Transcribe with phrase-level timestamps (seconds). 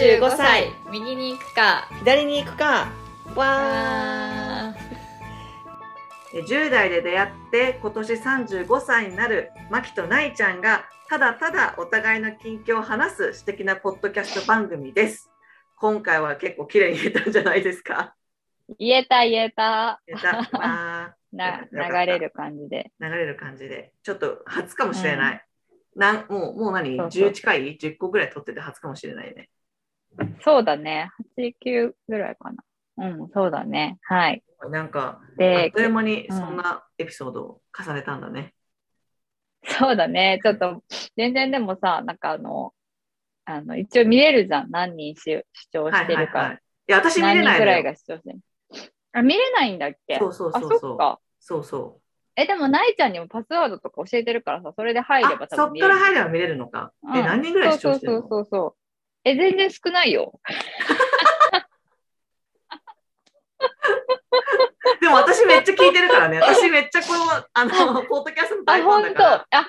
[0.00, 0.72] 35歳。
[0.90, 1.86] 右に行くか。
[1.98, 2.90] 左に行くか。
[3.36, 6.42] わあー。
[6.42, 15.28] 10代で出会って今年35歳になるマキとナイちゃんがただただお互いの近況を話す素敵なポッドキャスト番組です。
[15.76, 18.14] 今回は結構綺麗に言えたんじゃないですか。
[18.78, 20.00] 言えた言えた。
[20.06, 20.58] 言えた。
[20.58, 21.20] わー。
[21.36, 22.90] なよかった流れる感じで。
[22.98, 23.92] 流れる感じで。
[24.02, 25.44] ちょっと初かもしれない、
[25.94, 26.96] なんもうもう何？
[26.96, 27.28] そうそう。
[27.28, 29.50] 10近い？10個ぐらい取ってて初かもしれないね
[30.42, 31.10] そうだね。
[31.36, 32.64] 89ぐらいかな。
[32.98, 33.98] うんそうだね。
[34.02, 34.42] はい。
[34.70, 36.36] なんかあっでという間にうん。
[36.36, 38.52] そんなエピソードを重ねたんだね、
[39.64, 40.38] そうだね。
[40.42, 40.82] ちょっと
[41.16, 42.74] 全然でもさなんかあの
[43.46, 44.70] あの一応見れるじゃん。
[44.70, 46.92] 何人し視聴はいしてるか、はいはいい。
[46.92, 48.38] や私見れ何人くらいが視聴してる
[49.12, 50.18] あ見れないんだっけ？
[50.18, 50.78] そうそうそうあそう。
[50.78, 51.20] そっか。
[51.38, 52.00] そうそう。
[52.36, 57.24] えでもないちゃんにもパスワードとか教えてるからさそれで入ればあそっか多分見れるら入れば見れるのか、えうん。
[57.24, 58.20] 何人ぐらい視聴してるの？
[58.20, 58.79] そうそうそうそう
[59.24, 60.38] え全然少ないよ。
[65.00, 66.38] でも私めっちゃ聞いてるからね。
[66.40, 69.60] 私めっちゃこのあのポッドキャストのあ大ファン本当だから。
[69.60, 69.66] あ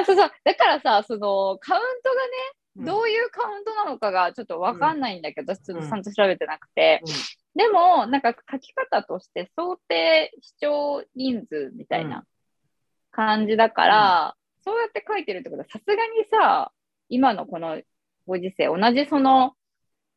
[0.00, 0.30] あそうそう。
[0.44, 2.32] だからさそのカウントがね
[2.78, 2.84] うん。
[2.84, 7.12] どういうカウントなのかがちょっとわかんないんだけど、ちょっとちゃんと調べてなくて、うん。
[7.56, 12.24] でもなんか書き方として想定視聴人数みたいな
[13.10, 16.00] 感じだから、そうやって書いてるってことはさすがに
[16.30, 16.72] さ
[17.08, 17.80] 今のこの
[18.26, 18.66] ご時世。
[18.66, 19.54] 同じその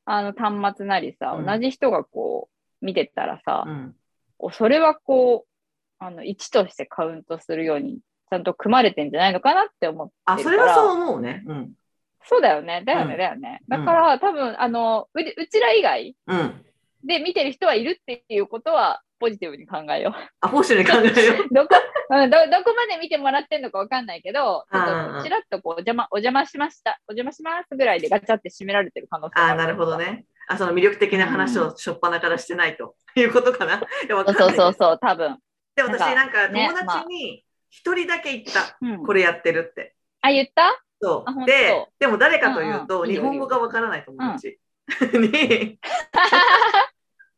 [0.05, 1.45] あの端末なりさ、うん。
[1.45, 2.49] 同じ人がこ
[2.81, 3.95] う見てたらさ、うん。
[4.39, 10.39] おそれはこうあの1としてカウントするようにちゃんと組まれてんじゃないのかなって思ってるから。
[10.39, 11.43] あそれはそう思うね。
[11.45, 11.71] うん。
[12.25, 12.83] そうだよね。
[12.85, 13.17] だよね、うん。
[13.17, 13.61] だよね。
[13.69, 13.85] うん。
[13.85, 16.65] だから、多分あのううちら以外うん。
[17.03, 21.45] で見てる人はいるっていうことはポジティブに考えよあポッシュに考えよう。
[21.45, 21.75] う どこ、
[22.11, 24.65] うん、どどこまで見てもらってんのかわかんないけど
[25.23, 26.99] ちらっとこうお邪魔お邪魔しました。
[27.07, 30.25] お邪魔しますぐらいでガチャって閉められてる可能性もあなるほどね。
[30.47, 32.95] あその魅力的な話をしょっぱなからしてないと。
[33.15, 33.75] いうことかな。
[33.75, 35.37] いやわかそうそうそう多分、
[35.75, 39.95] で私ななんかね友達に一人だけ言った、うん、これやってるって。
[40.21, 40.83] あ言った？
[41.01, 41.45] そう。
[41.45, 44.59] ででも誰かというと、うんうん日本語がわからない友達。
[45.13, 45.79] に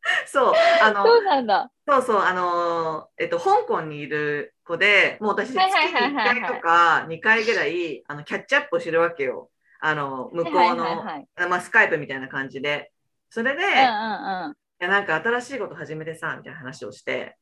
[0.26, 1.70] そうあのそうなんだ。
[1.86, 6.36] そうそうあのえっと香港にいる子でもう私月はいにはいはいはいはい。
[6.36, 9.50] 1回とか2回ぐらいあのキャッチアップをしてるわけよ。
[9.80, 11.04] あの向こうの、
[11.48, 12.92] まあ、スカイプみたいな感じで。
[13.30, 17.36] それで、うんうんいやなんか新しいこと始めてさみたいな話をして、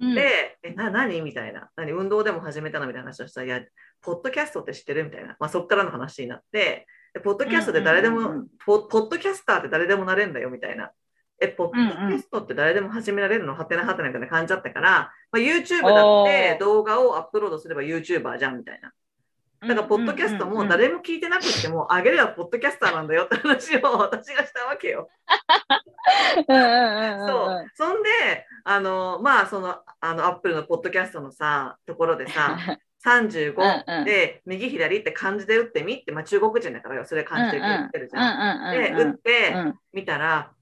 [0.00, 0.08] うん。
[0.10, 1.20] うんで、え、な、何？
[1.22, 1.70] みたいな。
[1.74, 1.90] 何？
[1.90, 2.86] 運動でも始めたの？
[2.86, 3.60] みたいな話をしたら、いや、
[4.00, 5.04] ポッドキャストって知ってる？
[5.04, 5.36] みたいな。
[5.40, 8.48] まあ、そっからの話になって、でポッドキャストって誰でも、うんうんうんうん。
[8.64, 10.92] ポ、ポッドキャスターって誰でもなれるんだよみたいな。
[11.40, 13.54] え、ポッドキャストって誰でも始められるの？
[13.54, 18.92] はてなはてなみたいな感じだったから、まあ、YouTube だって動画をアップロードすれば YouTuber じゃんみたいな。
[19.60, 25.10] だから、ポッドキャストも誰も聞いてなくても、あげればポッドキャスターなんだよって話を私がしたわけよ。
[26.46, 27.66] そう。
[27.74, 28.08] そんで、
[28.64, 32.56] あの、まあ、その、あの、アップルのポッドキャストのさ、ところでさ、
[33.04, 38.72] 35うんうんで、右左って漢字で打ってみって、まあ、中国人だからよ、それ漢字で言ってるじゃん。
[38.72, 40.52] で、打ってうんみたら、わ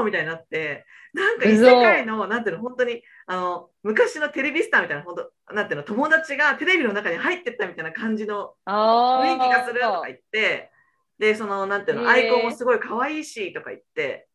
[0.00, 5.16] ーみたいになって、なんか異嘘世界の、なんていうの、本当に、あの、昔のテレビスターみたいな、本
[5.48, 10.70] 当なんていうの、友達がテレビの中に入ってったみたいな感じのあ雰囲気がするとか言って、
[11.18, 14.28] で、その、なんていうの、アイコンもすごい可愛いしとか言って、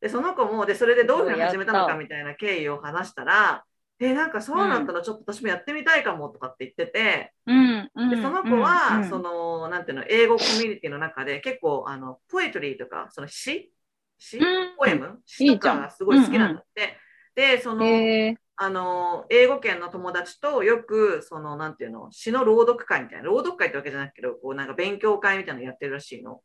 [0.00, 3.64] で、その子も、で、それでどういうふうに始めたのかみたいな経緯を話したら、
[3.98, 9.08] え、なんかそうなったらちょっと私もやってみたいかもとかって言ってて、うんうんで、その子は、うん。
[9.08, 13.72] その、なんていうの、英語コミュニティの中で結構、あの、ポエトリーとか、その詩？
[14.18, 14.38] 詩？
[14.38, 14.76] うん。
[14.76, 15.20] ポエム？
[15.24, 16.98] 詩とかがすごい好きなんだって。
[17.34, 17.86] で、その、
[18.58, 23.26] あの英語圏の友達とよくそのなんていうの詩の朗読会みたいな。
[23.26, 26.36] 朗読会ってわけじゃないけどこうなんか勉強会みたいなのやってるらしいの。
[26.36, 26.42] こ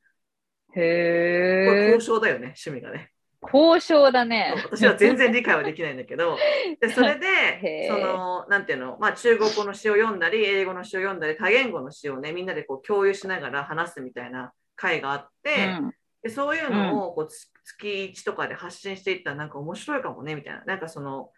[0.76, 3.12] れへ交渉だよね趣味がね。
[3.42, 4.54] 交渉だね。
[4.64, 6.38] 私は全然理解はできないんだけど
[6.80, 15.92] でそれでそのなんていうの、まあ、中国語の詩を読んだり英語の詩を読んだり多言語の詩をねみんなでこう共有しながら話すみたいな会があって、うん
[16.22, 21.32] でそういうのをこうつ月1とかで発信していったらなんか面白いかもねみたいななんかその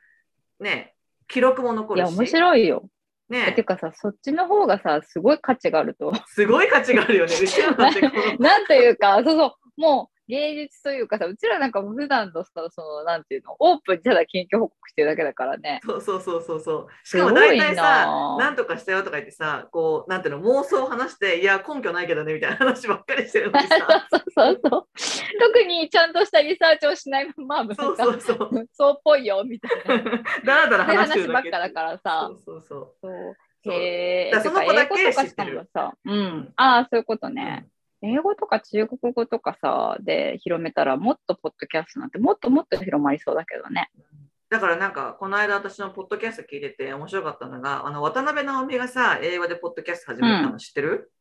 [0.59, 0.94] ね
[1.27, 2.17] 記録も残いや、るし。
[2.17, 2.89] 面白いよ。
[3.31, 6.11] えねてかさ、そっちの方がさ、すごい価値があると。
[6.27, 7.33] すごい価値があるよね。
[8.38, 9.45] なんというか、そうそ
[9.77, 15.81] う、もう芸術というかさ、うちらなんかも普段のさ、その、なんていうの、オープンにただ近況報告してるだけだからね。
[15.83, 16.87] そうそうそうそうそう。
[17.03, 23.75] しすかも大体さ、ななんとかしたよとか言ってさ、こう、なんていうの、妄想を話して、いや、根拠ないけどね、みたいな話ばっかりしてるのにさ。
[24.09, 24.87] そうそうそう。
[25.39, 28.67] 特にちゃんとしたリサーチをしないまま、そうそうそう。
[28.71, 30.23] そうっぽいよ、みたいな。
[30.45, 31.51] だらだら話してるだけ。
[31.51, 32.35] 話ばっかだからさそ。
[32.35, 32.95] うそうそう。
[33.01, 33.35] そう
[33.65, 34.39] へえ。
[34.41, 35.69] その子だけ知ってる。
[36.05, 36.53] うん。
[36.55, 37.67] ああ、そういうことね。
[38.03, 43.89] 英語とか中国語とかさ、で広めたら、もっとポッドキャストなんてもっともっと広まりそうだけどね。
[44.50, 51.11] だからなんか、この間私のポッドキャスト聞いてて面白かったのが、あの渡辺直美がさ、英語でポッドキャスト始めたの知ってる、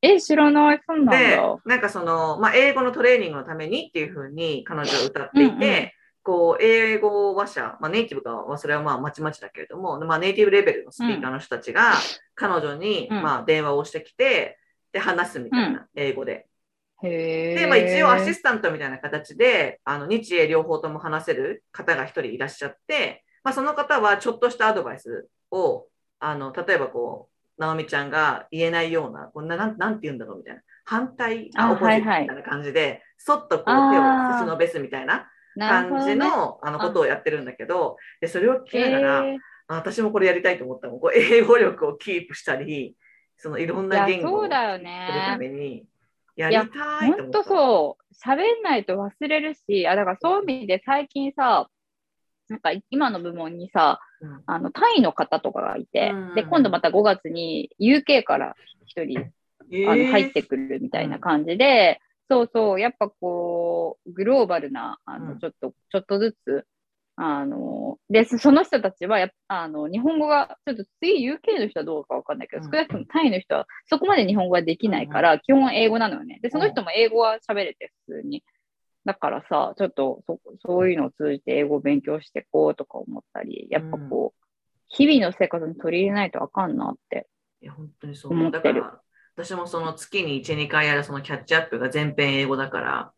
[0.00, 5.90] え、知らない、そうなんでだ。、なんかその、まあ、英語のトレーニングのためにっていうふうに彼女は歌っていて、うんうん。
[6.22, 11.94] こう、英語話者、まあ、ネイティブかはそれはまあまちまちだけれども、まあ、ネイティブレベルのスピーカーの人たちが
[12.34, 13.22] 彼女に、うん。
[13.22, 14.58] まあ、電話をしてきて、
[14.92, 16.46] で、話すみたいな、う英語で。
[17.02, 25.86] で、まあ、一応アシスタントみたいな形で、あの日英両方とも話せる方が一人いらっしゃって、まあ、その方はちょっとしたアドバイスを、
[26.18, 33.74] あの例えばこう、直美ちゃんが言えないような、こんななんなんて言うんだろうみたいな、反対、あオポジットみはいはいたいな感じで、そっとこう手を
[34.32, 35.28] 差し伸べすみたいな
[35.58, 39.24] 感じの,、あのことをやってるんだけど、でそれを聞きながら、
[39.68, 42.96] 私もこれやりたいと思ったもん、こう英語力をキープしたり、
[43.36, 45.36] そのいろんな言語をそうだよするたね。
[45.38, 45.86] めに、
[46.36, 47.44] やりたいと思った。
[47.44, 48.14] そう。
[48.14, 51.68] 喋んないと忘れるし、あ、だからそういう意味で最近さ、
[52.48, 58.54] なんか今の部門にさ、うんあの、タイの方とかがいて、うんで、今度また5月に UK から
[58.86, 66.66] 一人、えーあの、入ってくるみたいな感じで、そうそう、やっぱこう、グローバルな、あの、うんちょっと、ちょっとずつ、
[67.18, 76.40] あの、で、そその人たちはやあの、日本語が、ちょっと次 UK の人はどうかわかんないけど、うん少なくともタイの人はそこまで日本語ができないから、基本英語なのよね。
[76.42, 78.44] で、その人も英語は喋れて、普通に。
[79.06, 84.46] だからさ、ちょっとそ、そういうのを通じて英語を勉強していこうとか思ったり、やっぱこう、
[84.88, 87.28] 日々の生活に取り入れないとあかんなって。
[87.62, 88.32] いや、本当にそう。
[88.32, 89.00] 思ってるだから、
[89.36, 93.12] 私もその月に1、2回やるそのキャッチアップが全編英語だから、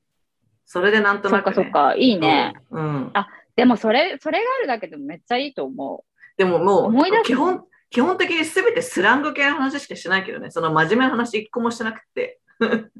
[0.66, 1.52] それでなんとそなく、ね。
[1.52, 2.52] っかそっか、いいね。
[2.70, 2.84] うん。
[2.84, 3.26] うんあ
[3.58, 6.04] でもそれ、それがあるだけでもめっちゃいいと思
[6.36, 12.38] でももう思い出す基本、基本的に全てスラング系の話しかしてないけどね、その真面目な話一個もしてなくて。
[12.60, 12.92] う。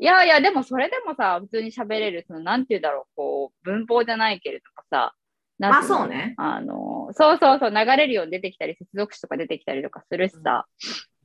[0.00, 5.14] いやいや、でもそれでもさ、普通に喋れる、その、なんて言うんだろう、こう、文法じゃないけれどもさ、
[5.58, 6.34] まあそうね。
[6.38, 10.66] あの、そうそうそう、流れるように出てきたり、接続詞とか出てきたりとかするしさ。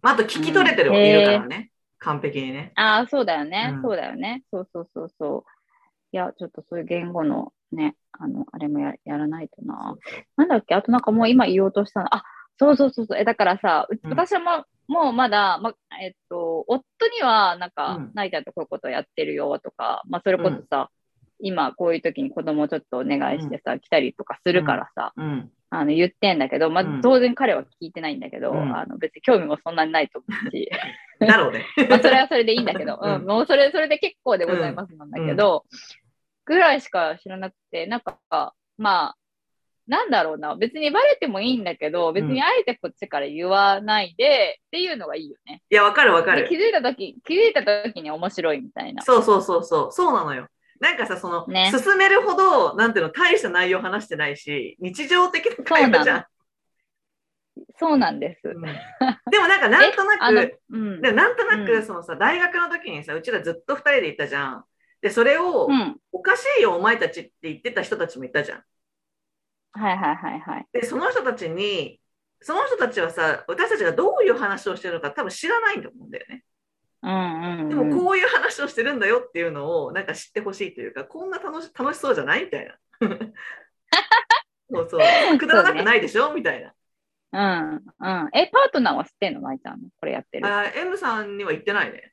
[0.02, 2.74] まあ、あと聞き取れてるうんいるからね、完璧にね。
[2.76, 4.44] ああ、そうだよね、うんそうだよね。
[4.52, 5.61] そうそうそうそう。
[6.14, 9.96] いや、ちょっとそういう言語のね、あの、あれもややらないとな。
[10.36, 10.76] なんだっけ？
[10.76, 12.14] あとなんかもう今言おうとしたの。
[12.14, 12.24] あ、
[12.60, 13.20] そうそうそうそう。
[13.20, 14.12] え、だからさ、ううん。
[14.12, 18.12] 私はもう、もうまだ、ま、えっと、夫には、なんか、うん。
[18.14, 20.90] ナイちゃんとこういうことやってるよとか、まあ、それこそさ、
[21.40, 25.52] 今こういう時に子供ちょっとお願いしてさ、来たりとかするからさ、うん。
[25.74, 28.76] あの言ってんだけど、まあうん、当然彼は聞いてないんだけど、うん。
[28.76, 30.70] あの別に興味もそんなにないと思うし、
[31.20, 31.66] だろうね。
[31.90, 33.16] まあ、それはそれでいいんだけど、うん。
[33.16, 35.64] うん、もうそれ、それで結構でございますなんだけど、
[36.46, 39.16] ぐらいしか知らなくて、なんか、まあ、
[39.88, 45.64] なんだろうな、別にバレてもいいんだけど、別にあえてこっちから言わないで、っていうのがいいよね。
[45.70, 46.56] いや、わかるわかるで気。
[46.56, 49.04] づいたとき、気づいたときに面白いみたいな。
[49.04, 49.92] そうそうそうそう。
[49.92, 50.48] そうなのよ。
[50.80, 56.26] なんかさ、その、ね進めるほど、なんていうの、大した内容話してないし、日常的な会話じゃん。
[57.78, 58.48] そうなんです。
[58.48, 58.62] うん
[59.30, 61.02] でもなんか、なんとなく、、うん。
[61.02, 64.66] でもなんとなく、うんそのさ、大学の時にさ、うちらずっと二人で行ったじゃん。
[65.02, 65.98] で、それを、うん。
[66.12, 68.64] おかしいよ、お前たちって言ってた人たちもいたじゃん。
[69.74, 70.68] はいはいはいはい。
[70.74, 72.00] で、その人たちに、
[72.42, 76.44] その人たちはさ、私たちがどういう話をしてるのか多分知らないと思うんだよね。
[77.04, 77.70] うんうん、うん。
[77.70, 82.78] でもこういう話をしてるんだよっていうのをなんか知ってほしいというか、こんな楽し楽しそうじゃないみたいな。
[84.74, 85.38] そうそう。
[85.38, 86.74] くだらなくないでしょ、みたいな。
[87.34, 88.30] うんうん。
[88.34, 89.90] え、パートナーは知ってんの舞ちゃんの？
[90.00, 90.48] これやってる。
[90.48, 92.11] あ M さんには言ってないね。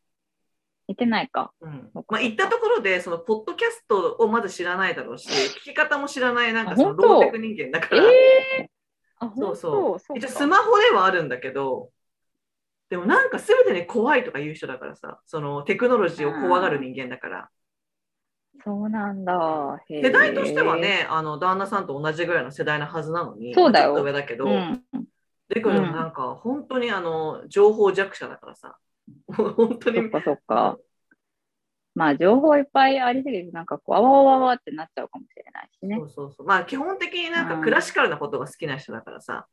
[0.89, 1.53] 言ってないか。
[1.61, 1.91] うん。
[1.95, 8.71] まあ、言ったところで、そのポッドキャストをまず知らないだろうし、聞き方も知らない、なんかそのローテク人間だかえら、え
[9.19, 11.91] あ、そう本そう一応スマホではあるんだけど、
[12.89, 17.51] でもなんか全てに怖いとか言う人だからさ、そのテクノロジーを怖がる人間だから、
[18.65, 19.81] そうなんだ。
[19.89, 20.77] 世代としては。
[20.77, 23.89] ね、あの旦那さんと同じぐらいの世代のはずなのに、そうだよ。
[23.89, 24.83] ちょっと上だけど、うん。
[24.93, 25.77] だけどうん。
[25.77, 28.77] なんか本当にあの情報弱者だからさ、
[29.29, 30.79] 本当にそっかそっか。
[31.95, 36.03] まあ、情報いっぱいありすぎて、なんかこう、あわわわわってなっちゃうかもしれないしねそ。
[36.03, 36.47] うそうそう。
[36.47, 39.47] まあ基本的になんかうんクラシカルなことが好きな人だからさ、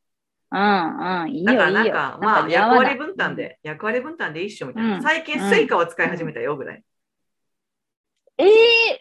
[0.51, 1.31] うんうん。
[1.31, 1.71] いいだから。
[1.71, 3.35] ないんか、まあ役割分担。
[3.35, 4.95] で、役割分担でいいっしょみたいな。
[4.97, 6.83] うん最近スイカは使い始めたよぐらい。
[8.37, 8.45] え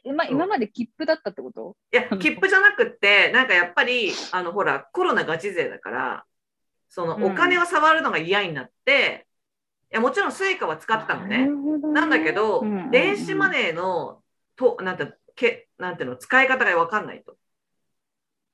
[0.05, 1.77] えま、そう今まで切符だったってこと？
[1.93, 6.25] いや、 切符じゃなくって、なんかやっぱり、あの、ほら、コロナガチ勢だから、
[6.89, 9.24] そのうんお金を触るのが嫌になって、い
[9.95, 11.49] や、もちろんスイカは使ってたのね。
[11.93, 14.23] なんだけど、電子マネネーの、
[14.57, 17.37] と、なんて、けなんていうの、使い方がわかんないと。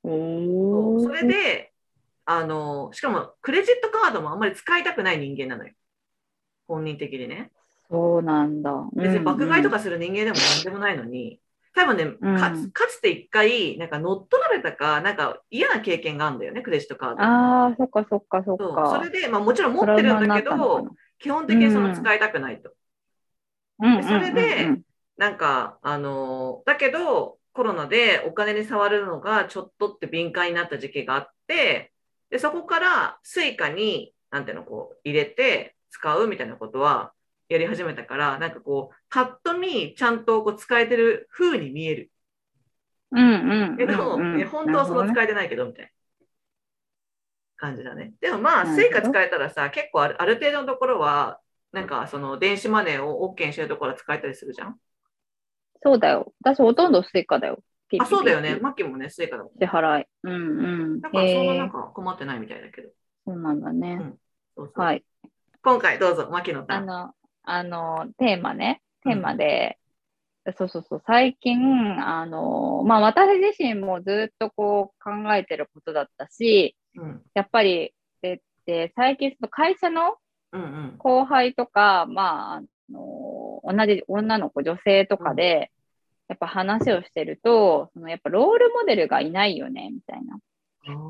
[0.04, 1.02] ー。
[1.02, 1.72] それで、
[2.24, 5.72] あの、しかも、クレジットカードもあんまり使いたくない人間なのよ。
[6.68, 7.50] 本人的にね。
[7.90, 8.72] そうなんだ。
[8.92, 9.76] 別に爆買いとか。
[9.76, 11.40] かする人間でも何でもないのに、
[11.74, 17.22] 多分ね、うんかつかつて一回、なんか乗っ取られたか、なんか嫌な経験があるんだよね、クレジットカード。
[17.22, 19.00] ああ、そっかそっかそっか。
[19.02, 20.88] それで、まあ、もちろん持ってるんだけど、
[21.20, 22.72] 基本的にその使いたくないと。
[23.78, 24.68] うん、それで
[25.16, 31.92] なんか、あのーだけど、コロナでお金に触るのがちょっとって敏感になった時期があって、
[32.30, 37.12] で、そこからスイカに、なんていうの、こう、入れて使うみたいなことは
[37.50, 42.10] やり始めたから、なんかこう、パッと見、ちゃんとこう使えてる風に見える。
[43.12, 45.90] うんうんけど、うんうんね本当はその使えてないけど、みたいな
[47.60, 48.14] 感じだね。
[48.20, 51.38] でもまあ、スイカ使えたらさ、結構あるある程度のところは、
[51.72, 54.76] なんかその電子マネーを OK にしてるところは使えたりするじゃん？
[55.82, 56.32] そうだよ。
[56.42, 57.62] 私ほとんどスイカだよ。
[57.88, 58.56] ピッピッあ、そうだよね。
[58.60, 60.06] マッキーもね、スイカだもん支払い。
[60.24, 60.36] うんう
[60.96, 61.00] ん。
[61.00, 62.88] だからそんななんか困ってないみたいだけど。
[63.26, 63.98] そうなんだね。
[64.56, 65.04] そうそうはい。
[65.62, 66.90] 今回どうぞ、牧野さん。
[66.90, 67.14] あの、
[67.44, 68.80] あの、テーマね。
[69.02, 69.78] テーマで、
[70.58, 71.58] そうそうそう、最近、
[72.06, 77.22] あの、まあ私自身もずっとこう考えてることだったし、うん。
[77.34, 80.16] やっぱり、で、で最近その会社の
[80.52, 80.94] うんうん。
[80.98, 85.70] 後輩とか、まあ、あの、同じ女の子、女性とかで、
[86.28, 90.38] やっぱ話をしてると、そのやっぱロールモデルがいないよね、みたいな。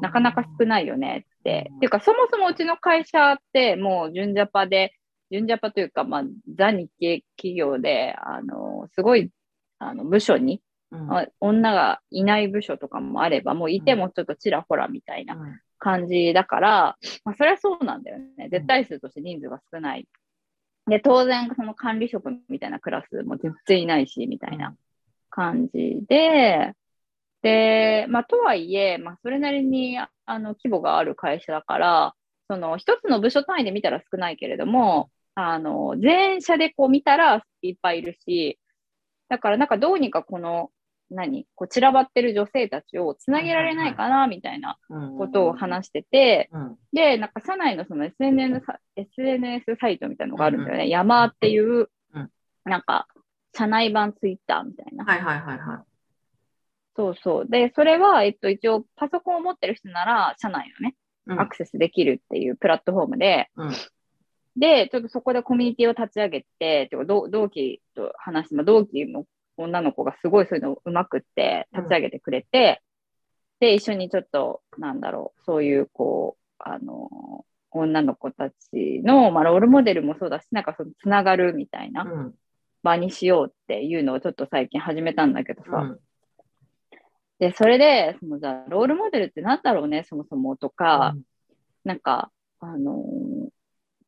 [0.03, 1.69] なかなか少ないよねって。
[1.71, 1.77] うん。
[1.77, 4.95] っていうか、そもそもうちの会社って、もう、純ジャパで、
[5.31, 9.31] 純ジャパというか、まあ、ザ日系企業で、あの、すごい、
[9.79, 11.13] あの、部署に、うん。
[11.13, 15.35] あ女がいない部署とかもあれば、もういてもちょっとちらほらみたいな。
[15.35, 18.49] うん感じだから、まあ、それはそうなんだよね。
[18.51, 20.07] 絶対数として人数が少ない。
[20.87, 24.77] で、当然、その管理職みたいなクラスも全然いないし、みたいな
[25.31, 26.75] 感じで、
[27.43, 32.15] で、まあ、とはいえ、まあ、それなりに、ああの、規模がある会社だから、
[32.49, 38.59] その、一つの部署単位で見たら少ないけれども、あの、全社でこう見たらいっぱいいるし、
[39.29, 40.71] だからなんかどうにかこの、
[41.11, 41.47] 何？
[41.55, 46.77] こう散らばってる女性たちをつなげられないかな、みたいなうんことを話してて、うん。
[46.93, 50.89] で、なんか社内のその SNS サ SNS サイトみたいなのがあるんだよね。
[50.89, 52.31] 山っていううん、
[52.65, 53.07] なんか、
[53.55, 55.05] 社内版ツイッターみたいな。
[55.05, 55.85] はいはいはいは
[56.97, 57.47] そうそう。
[57.49, 60.97] で、それは、えっと、一応、パソコンを持ってる人なら、社内のね、
[61.41, 63.73] アクセスできるっていうプラットフォームで、うん。
[64.57, 69.25] で、ちょっとそこでコミュニティを立ち上げて、てか同同期と話して、まあ同期の
[69.63, 72.83] 女の子がすごいそういうのうまくって立ち上げてくれて、
[73.61, 82.35] で、一緒にちょっと、なんだろう、そういう、こう、あの、女の子たちの、まあ、ロールモデルもそうだし、なんかそのつながるみたいなうん。
[82.83, 86.01] 場にしようっていうのをちょっと最近始めたんだけどさ、うん。
[87.39, 91.15] で、それで、そのじゃあ、ロールモデルってなんだろうね、そもそもとか、
[91.85, 93.51] なんか、あのー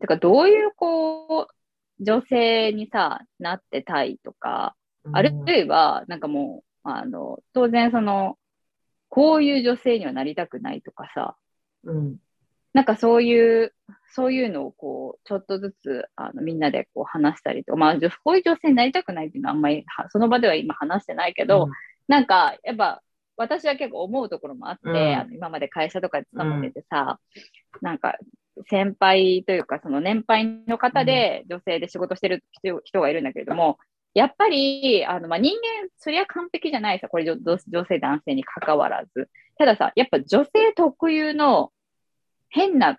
[0.01, 4.82] てか、どういう、こう、女性にさ、なってたいとか、うん
[5.13, 8.39] あるいは、なんかもう、あの、当然、その、
[9.09, 11.37] こういう女性にはなりたくないとかさ、
[11.85, 12.17] うん。
[12.73, 13.75] なんかそういう、
[14.15, 21.69] そういうのをこう、ちょっとずつ、あの、みんなでこう話したりとか、まあ、こういう女性になりたくないっていうのはあんまり、はその場では今話してないけど、
[22.09, 23.03] なんか、やっぱ、
[23.37, 24.97] 私は結構思うところもあって、うん。
[24.97, 27.19] あの今まで会社とかで勤めててさ、
[27.81, 28.17] なんか、
[28.69, 33.79] 先輩というか、その年配の方で女性で仕事してる人人がいるんだけれども、
[34.15, 39.31] やっぱり、あの、まあ、人間、そりゃ完璧じゃないさ、これ女女性、男性に関わらず。
[39.59, 41.73] たださ、やっぱ女性特有の
[42.49, 42.99] 変な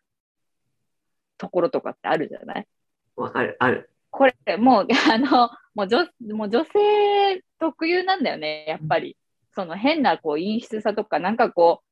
[1.37, 2.67] ところとかってあるじゃない？
[3.15, 3.89] わかる、ある。
[4.09, 9.17] これ、もう、 あの、もう女もう女性特有なんだよね、やっぱり。
[9.55, 11.83] その変なこう陰湿さとか、なんかこ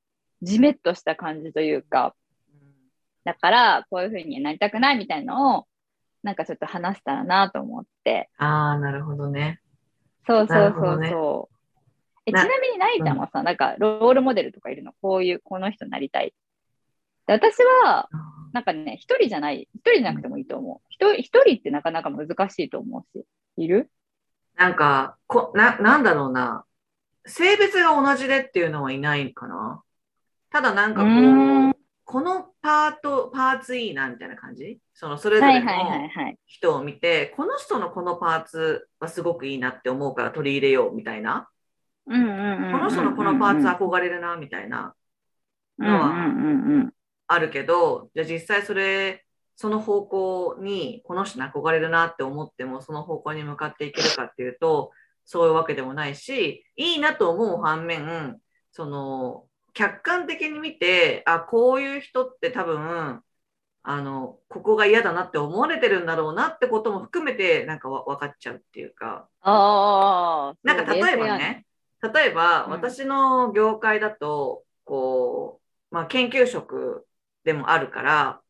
[0.42, 2.16] う、じめっとした感じというか、
[3.24, 5.68] だから、こういう風になりたくないみたいのを、
[6.24, 8.30] なんかちょっと話したらなと思って。
[8.38, 9.60] ああ、なるほどね。
[10.28, 11.56] そうそうそうそう。
[12.28, 14.94] えちななみに、ないちゃんはさ、なんかロールモデルとかいるの？
[15.02, 16.34] こういう、この人になりたい。
[17.26, 18.08] で私は、
[18.54, 20.88] なんかね、一人じゃない、一人じゃなくてもいいと思う。
[20.90, 23.26] 一人一人ってなかなか難しいと思うし。
[23.58, 23.90] いる？
[24.56, 26.66] なんか、こな、なんだろうな。
[27.26, 29.82] 性別が同じでっていうのはいないかな。
[30.52, 34.80] ただなんかこう、このパート、パーツいいなみたいな感じ？
[34.94, 36.38] そのそれぞれのはい。
[36.46, 41.48] 人を見て、この人のこのパーツはすごくいいなって思うから取り入れようみたいな？
[42.06, 44.94] この人のこのパーツ憧れるなみたいな
[45.78, 46.94] うんうんうんうん。
[47.28, 49.24] あるけど、じゃあ実際それ、
[49.56, 54.92] その方向にこの人に憧れるなって思っても、その方向に向かっていけるかっていうと、
[55.24, 58.38] そういうわけでもないし、いいなと思う反面、
[58.72, 63.22] その、客観的に見て、あ、こういう人って多分、
[63.84, 69.28] あのここが嫌だなって思われてるんだろうなってことも含めてなんかわ分かっちゃうっていうか。
[69.42, 70.58] ああ。
[70.64, 71.66] なんか例えばね
[72.14, 72.72] 例えばうん。
[72.72, 75.60] 私の業界だとこ
[75.92, 77.08] う、まあ、研究職
[77.44, 78.42] でもあるから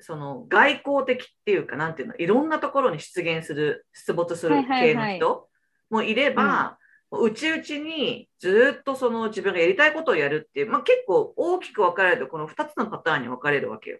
[0.00, 5.48] その外交的っていうかなんていうのいろんなところに出現する出没する系はいの人
[5.90, 6.78] もいれば、
[7.10, 13.98] うちうちにずっとその自分がやりたいことをやるっていう、まあ、結構大きく分かれるとこの2つのパターンに分かれるわけよ。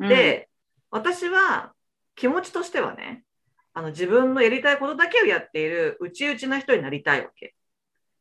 [0.00, 0.48] うん、で、
[0.90, 1.72] 私は
[2.16, 3.24] 気持ちとしてはね、
[3.72, 7.54] あの自分のやりたいことだけをやっている内々な人になりたいわけ。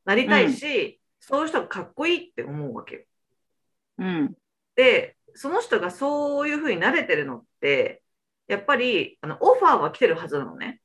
[0.05, 3.01] なりたいし、そういう人がかっこいいって思うわけよ。
[3.99, 4.33] うん。
[4.75, 8.01] で、その人がそういうふうに慣れてるのって、
[8.47, 10.81] やっぱりあのオファーは来てるはずなのね。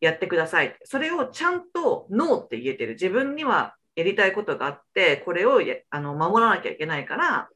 [0.00, 0.76] やってください。
[0.84, 2.92] それをちゃんとノーって言えてる。
[2.92, 7.48] 自分にはやりたいことがあって、これをやあの守らなきゃいけないから、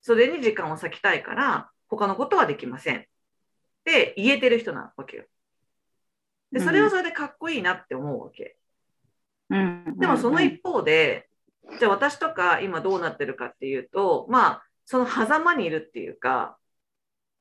[0.00, 2.98] それに時間を割きたいから、他のことはできません。
[2.98, 3.02] っ
[3.84, 5.24] て言えてる人なわけよ。
[6.52, 8.56] で、それはそれでかっこいいなって思うわけ。
[9.50, 9.94] うん。
[9.98, 11.28] でもその一方で、
[11.78, 16.57] じゃあ私とか今どうなってるかっていうと、まあ、その狭間にいるっていうか、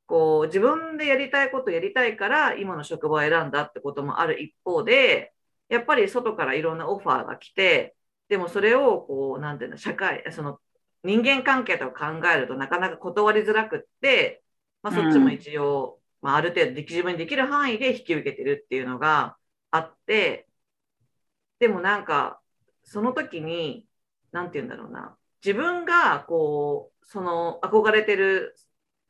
[0.08, 5.34] こう自分でやりたいことやりたいから今の職場を選んだってこともある一方で、
[5.70, 7.96] やっぱり外からいろんなオファーが来て、
[8.30, 10.60] でもそれをこう、なんていうの、社会、その
[11.04, 14.44] 人間関係とか考えるとなかなか断りづらくって、
[14.82, 19.38] まあ、そっちも一応、まあ、ある程度でき自分にできる範囲で引き受けてるっていうのが
[19.72, 20.48] あって、
[21.60, 22.42] でもなんか、
[22.84, 23.86] その時に、
[24.32, 28.56] なんて言うんだろうな、自分がこう、その憧れてる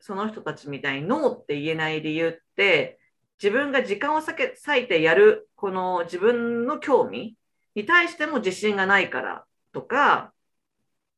[0.00, 2.98] その人たちみたいにノーって言えない理由って、
[3.42, 7.36] 自分が時間を割け割いてやる、この自分の興味
[7.74, 10.32] に対しても自信がないからとか、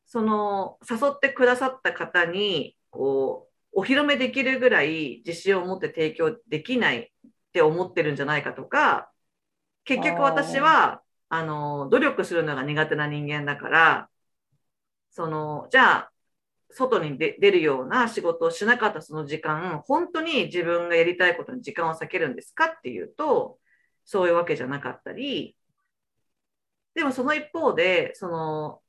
[0.06, 7.10] その誘ってくださった方に、こう、お披露目できるぐらい自信を持って提供できないっ
[7.52, 9.10] て思ってるんじゃないかとか、
[9.84, 14.10] 結局私は、あの、努力するのが苦手な人間だから、
[15.10, 16.12] その、じゃあ、
[16.72, 23.58] 外に出出るような仕事をしなかったその時間、本当に自分がやりたいことに時間を割けるんですかっていうと、
[24.04, 25.56] そういうわけじゃなかったり、
[26.94, 28.80] でもその一方で、その、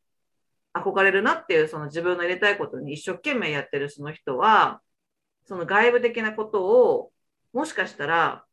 [0.74, 4.82] 憧れるなっていう、その自分のやりたいことに一生懸命やってるその人は、
[5.46, 7.12] その外部的なことを、
[7.54, 8.46] もしかしたら、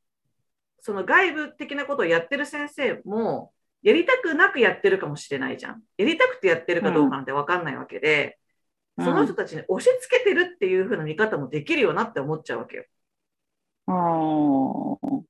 [0.80, 5.82] その外部的なことをやってる先生も、やりたくなくやってるかもしれないじゃん。
[5.96, 8.38] やりたくてやってるかどうかなんて分かんないわけで、
[8.98, 12.82] その人たちに押し付けてるっていう風な見方もできるよなって思っちゃうわけよ。
[12.82, 12.86] っ
[13.86, 15.22] あー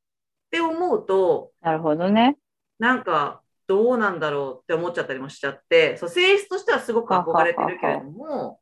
[0.50, 2.36] て思うと、なるほどね。
[2.78, 8.60] なんかどうなんだろうって思っちゃったりもしちゃって、そう性質としてはすごく憧れてるけれども、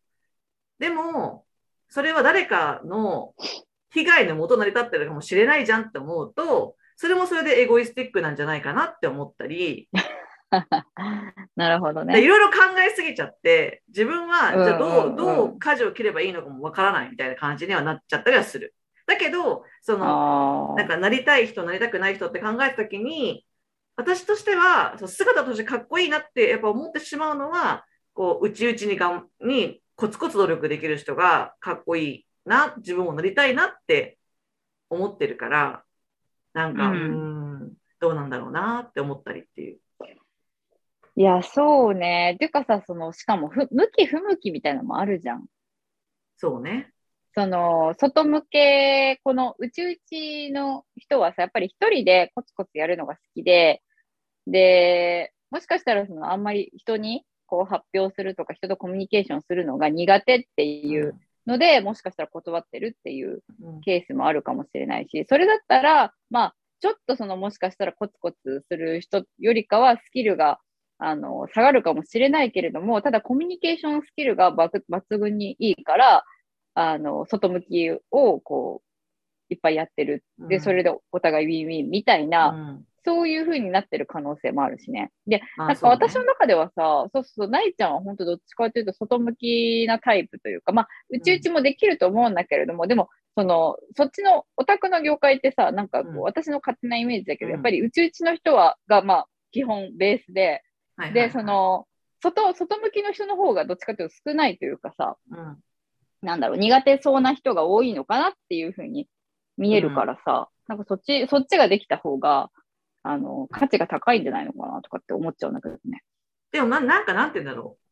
[0.78, 1.44] でも、
[1.88, 3.34] それは誰かの
[3.90, 9.88] 被害の元成り立ってるかもしれないじゃんって思うと、それもそれでエゴイスティックなんじゃないかなって思ったり、
[11.56, 12.28] なるほどでいね。
[12.28, 18.74] ろいろ考えすぎちゃって、自分はじゃあどう,、うんうんうんどう舵を切ればいいのかもわからないみたいな感じにはなっちゃったりはする。
[19.06, 23.46] だけど、その、あなんかなりたい人、なりたくない人って考えたときに、
[23.96, 34.18] 私としては、姿としてかっこいいなってやっぱ思ってしまうのは、こう、内々にがんにコツコツ努力できる人がかっこいいな、自分もなりたいなって
[34.90, 35.84] 思ってるから、
[36.52, 39.78] なんか、うん、どうなんだろうなって思ったりっていう。
[41.18, 42.36] いや、そうね。
[42.38, 45.46] ていうかさ、その、しかもふ、向き不向きみたいなのもあるじゃん。
[46.36, 46.92] そうね。
[47.34, 53.82] その、外向け、この内々の人はさ、やっぱり一人でコツコツやるのが好きで、
[54.46, 70.58] で、もしかしたらその、あんまり人にこう発表するとか、人とコミュニケーションするのが苦手っていうので、もしかしたら断ってるっていううんケースもあるかもしれないし、それだったら、まあ、ちょっとそのもしかしたらコツコツする人よりかはスキルが
[70.98, 76.24] あの下がるかもしれないけれども、ただコミュニケーションスキルが抜抜群にいいから、
[76.74, 78.86] あの外向きをこう
[79.52, 80.24] いっぱいやってる。
[80.38, 80.60] で、うん。
[80.60, 82.84] それでお互いウィンウィンみたいな、うん。
[83.04, 85.12] そういう風になってる可能性もあるしね。
[85.28, 96.20] で、あなんか私の中ではさ、そうそう、なイちゃんは本当どっちかというと外向きなタイプというか、まあ、うちうちもできると思うんだけれども、でも、その、そっちのオタクの業界ってさ、なんかこう、うん。
[96.22, 97.52] 私の勝手なイメージだけど、うん。
[97.52, 100.64] やっぱりうちうちの人は、が、まあ、基本ベースで、
[100.96, 101.86] はいはいはいで、そ、の、
[102.22, 105.58] 外、外向きの人の方がどっちかというと少ないというかさ、うん
[106.22, 109.08] なんだろう、苦手そうな人が多いのかなっていうふうに
[109.56, 112.50] 見えるからさ、なんかそっち、そっちができた方が、
[113.02, 116.02] あの、価値が高いんじゃないのかなとかって思っちゃうんだけどね。
[116.50, 117.82] でもな、なんかなんて言うんだろう。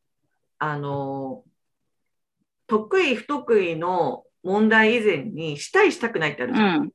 [0.59, 1.45] あの、
[2.67, 6.83] 得意不得意の問題以前にしたいしたくないってあるじゃん。
[6.83, 6.91] うん。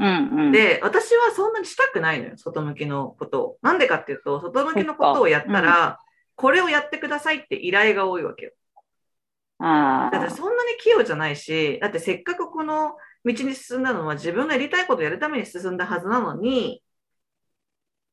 [0.00, 0.52] うんうん。
[0.52, 3.58] で、私はそんなにしたくないのよ、外向きのことを。
[3.62, 5.98] なんでかっていうと、外向きのことをやったら、
[6.36, 8.52] これをやってくださいって依頼が多いわけよ。
[9.58, 16.82] あだってそんなに器用じゃないし、だってせっかくこの道に進んだのは自分がやりたいことをやるために進んだはずなのに、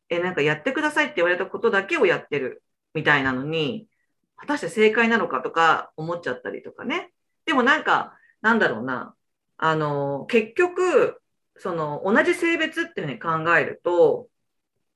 [0.10, 3.88] え、なんかやってくださいって言われたことだけをやってるみたいなのに、
[4.36, 7.12] 果たして正解なのかとか思っちゃったりとかね。
[7.45, 9.15] でもなんか、なんだろうな。
[9.58, 11.21] あの、結局、
[11.58, 14.28] その同じ性別っていうふうに考えると、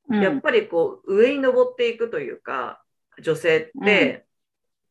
[0.10, 2.84] うん、やっぱりこう上に登っていくというか、
[3.22, 4.26] 女性って、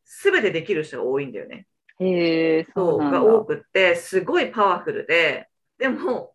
[0.04, 1.66] すべてできる人が多いんだよね。
[1.98, 2.98] へえ、そそう。
[2.98, 6.34] が多くって、すごいパワフルで、でも、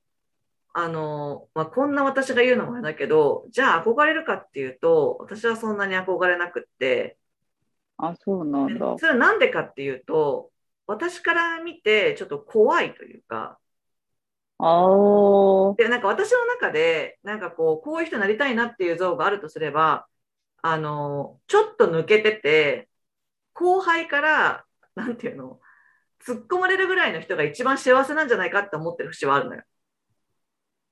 [0.74, 7.18] あの、まあ、こんな私が言うのもあれだけど、じゃあ憧れるかっていうと、私はそんなに憧れなくって、
[7.98, 8.96] あ、そうなんでだ。
[9.00, 10.52] それはなんでかっていうと、
[10.86, 13.58] 私から見てちょっと怖いというか。
[14.58, 20.08] で、なんか私の中で、なんかこう、こういう人になりたいなっていう像があるとすれば、
[20.62, 22.88] あの、ちょっと抜けてて、
[23.54, 24.66] 後輩から、
[24.96, 25.60] なんていうの、
[26.26, 29.64] 突っ込まれるぐらいの人が一番幸せなんじゃないかって思ってる節はあるのよ。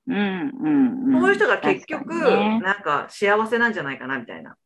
[0.06, 1.20] うんうんうん。
[1.20, 4.56] そういう人が結局、なんか幸せなんじゃないかなみたいな。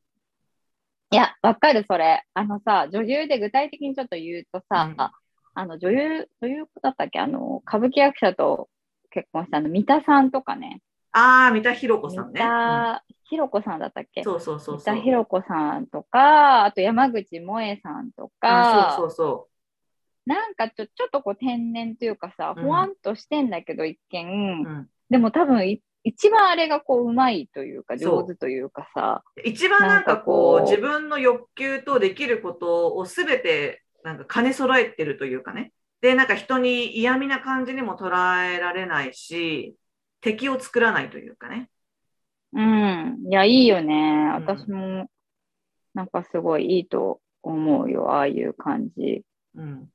[1.11, 2.25] いや、わかる、それ。
[2.35, 5.11] あのさ、女優で具体的にちょっと言うとさ、うん
[5.55, 7.19] あの、女優、女優だったっけ？
[7.19, 8.69] あの、歌舞伎役者と
[9.11, 10.81] 結婚したあの、三田さんとかね。
[11.13, 12.41] ああ、三田寛子さんね。
[12.41, 14.21] 三田ひろ子さんだったっけ？
[14.21, 14.97] うんそうそうそう三そう。
[14.97, 19.49] 田ひろ子さんとか、あと山口萌えさんとか、あそうそうそ
[20.27, 24.69] なんかちょちょっとこう天然というかさ、うんほわんとしてんだけど一見、う。
[24.69, 35.73] うんでも多分い一番あれがこううまいというか上手というかさ、一番なんかこうなんかこう自分の欲求とできることをすべてなんか兼ね揃えてるというかね。
[36.01, 38.09] で、なんか人に嫌味な感じにも捉
[38.45, 39.75] えられないし、
[40.21, 41.69] 敵を作らないというかね。
[42.53, 44.25] うん、いや、いいよね。
[44.25, 45.11] ん私も、
[45.95, 48.13] なんかすごいいいと思うよ。
[48.13, 49.23] ああいう感じ
[49.55, 49.89] うん。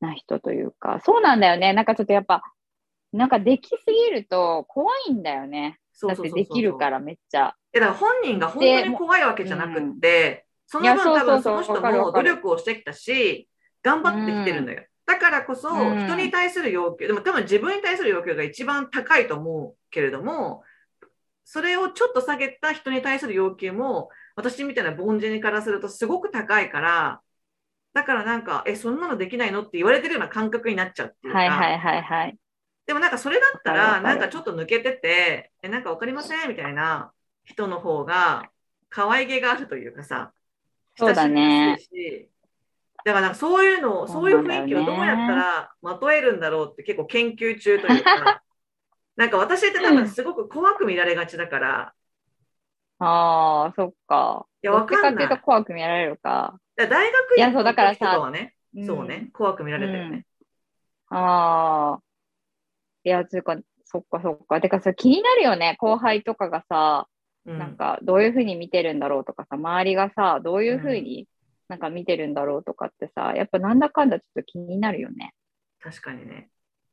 [0.00, 1.00] な人というか。
[1.04, 1.72] そうなんだよね。
[1.72, 2.42] なんかちょっとやっぱ、
[3.12, 5.78] なんかできすぎると怖いんだよね。
[6.02, 7.54] だってそうそうそうそうできるからめっちゃ。
[7.72, 13.48] えだから本人が本当に怖いわけじゃなくって、そのいや分多分そそうそうそうの人も努力をしてきたし、
[13.82, 14.82] 頑張ってきてるのよ。
[15.06, 20.62] だからこそ、うん人に対する要求、でも多分自分に対する要求が一番高いと思うけれども、
[21.44, 27.20] それをちょっと下げた人に対する要求も、私みたいな凡人からするとすごく高いから、
[27.92, 32.36] だからなんか、え、そんなのできないのって言われてるような感覚になっちゃうっていうか、はいはいはいはい。
[32.86, 37.12] でもなんかそれだったら、なんかちょっと抜けてて、え、なんかわかりませんみたいな
[37.44, 38.50] 人の方が、
[38.90, 40.32] 可愛げがあるというかさ、
[40.96, 42.33] そうだね親しみやすいし。
[43.04, 48.42] だからなんかそういうのを、そういう雰囲気をどうやったらまとえるんだろうって結構研究中というか、
[49.16, 51.94] なんか私って多分すごく怖く見られがちだから、
[52.98, 54.46] ああ、そっか。
[54.62, 56.58] いやどっちかっていうとわかんない怖く見られるか。
[56.76, 60.24] だ大学いやそうだからさとかはね、んそうね、怖く見られたよね。
[61.10, 62.02] ああ。
[63.04, 64.60] いや、つうか、そっかそっか。
[64.60, 65.76] てかさ、気になるよね。
[65.78, 67.08] 後輩とかがさ、
[67.46, 71.28] うんなんかどういうふうに見てるんだろうとかさ、周りがさ、どういうふうに
[71.74, 75.34] なんか見てるんだろうとかってさ、やっぱなんだかんだちょっと気になるよね。
[75.82, 76.48] 確かにね。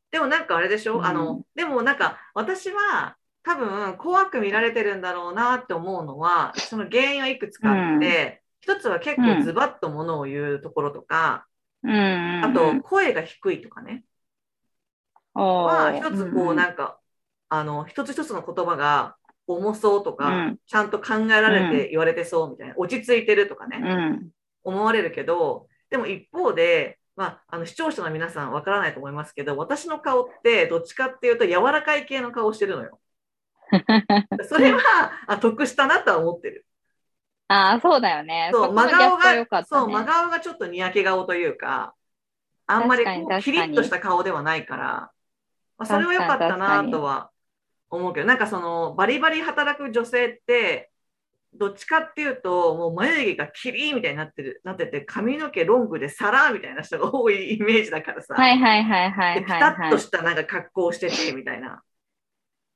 [0.09, 11.45] でもなんかあれでしょ、うんあの、でもなんか私は多分怖く見られてるんだろうなって思うのは、その原因はいくつかあって、一つは結構ズバッとものを言うところとか、
[11.83, 12.45] うんうん、うん。
[12.45, 14.03] あと声が低いとかね。
[15.35, 16.99] おまあー、一つこうなんか、
[17.49, 19.15] あの、一つ一つの言葉が
[19.47, 24.21] 重そうとか、うんちゃんと考えられて言われてそうみたいな、落ち着いてるとかね。
[24.65, 24.73] うん。
[24.73, 32.99] 思われるけど、でも一方で、まあ、あの視聴者の皆さんわからないと思いますけど、私の顔ってどっちかっていうと柔らかい系の顔をしてるのよ。
[34.49, 34.79] それは
[35.27, 36.65] あ得したなとは思ってる。
[37.47, 38.49] ああ、そうだよね。
[38.53, 41.95] そう、こ真顔が、ねそう、真顔がちょっとにやけ顔というか、
[42.65, 43.03] あんまり
[43.43, 44.85] キリッとした顔ではないから、
[45.77, 47.31] まあ、それは良かったなとは
[47.89, 50.90] 思うけど、なんかそのバリバリ働く女性って、
[51.53, 59.97] どっちかっていうと、もう眉毛がキリーみたいになってる、なってて、髪の毛ロングでサラーみたいな人が多いイメージだからさ、はいはいはいはいはい、はいタッと。
[59.97, 61.81] したなんか格好をしててみたいな。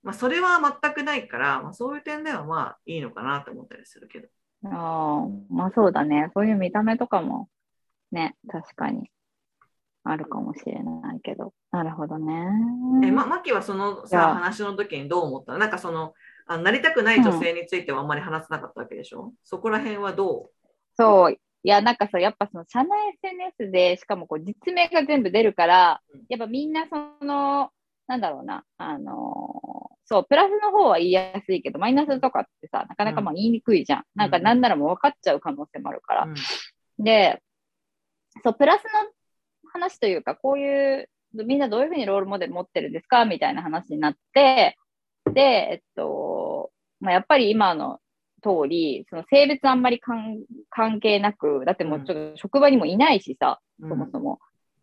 [0.03, 4.27] まあ、それは全くないから、まあ、そういう点ではまあいいのかなと思ったりするけど。
[4.65, 6.29] ああ、まあそうだね。
[6.35, 7.49] そういう見た目とかも
[8.11, 9.09] ね、確かに
[10.03, 11.53] あるかもしれないけど。
[11.71, 12.47] なるほどね。
[13.03, 16.13] え、ま、マキはそのさ、話の時にどう思ったなんかその、
[16.47, 20.49] あなりたくない女性についてはあんまり話さなかったわけでしょ、そこら辺はど
[20.97, 21.33] そう。
[21.33, 22.89] いいや、なんかさ、やっぱその社内
[23.23, 27.71] SNS で、しかもこう実名が全部出るからうん、やっぱみんなその、
[28.07, 34.03] なんだろうな、あのーそう、プラスの方は言いやすいけど、マイナスとかってさ、なかなかまあ言いにくいじゃん。
[34.13, 36.27] なんかなんならもう分かっちゃう可能性もあるから。
[36.99, 37.41] で、
[38.43, 38.89] そう、プラスの
[39.71, 43.25] 話というか、こういう、みんなどういうふうにロールモデル持ってるんですか？
[43.25, 44.77] みたいな話になって、
[45.33, 46.03] で、えっと、
[47.05, 47.99] まあ、やっぱり今の
[48.41, 53.89] 通り、その性別あんまり関関係なく、だってもうちょっと職場にもいないしさ、うん。
[53.89, 54.39] そもそも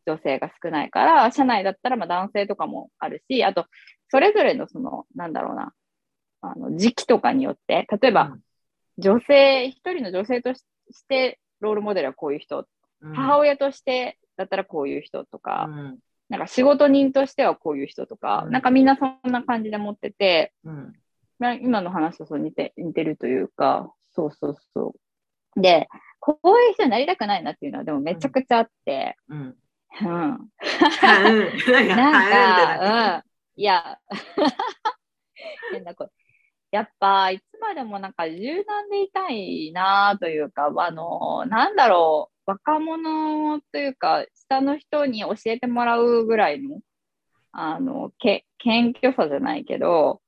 [0.06, 3.66] 女性が少ないから、社内だったらまあ男性とかもあるし、あと、
[4.08, 5.72] それぞれのその、なんだろうな、
[6.42, 8.36] あの時期とかによって、例えば、
[8.98, 12.66] 女性、一人の女性とししてロールモデルはこういう人、
[13.00, 13.14] うん。
[13.14, 15.98] 母親としてだったらこういう人とか、うん。
[16.28, 18.52] なんか仕事人としてはこういう人とか、うん。
[18.52, 20.52] なんかみんなそんな感じで持ってて、
[21.54, 24.94] 今の話とそう似て似てるというか、そうそうそ
[25.56, 25.60] う。
[25.60, 25.88] で、
[26.20, 29.56] こういう人になりたくないなっていうのはでもめちゃくちゃあって、うん
[30.00, 30.08] うん。
[30.08, 30.50] なん
[32.14, 33.22] はか、うん。
[33.60, 33.98] いや、
[35.70, 36.08] 変な声。
[36.70, 46.80] やっぱ、いつまでもなんか柔軟でいたいなというか、あの、なんだろう、若者というか、下の人に教えてもらうぐらいの、
[47.52, 50.22] あの、け謙虚さじゃないけど、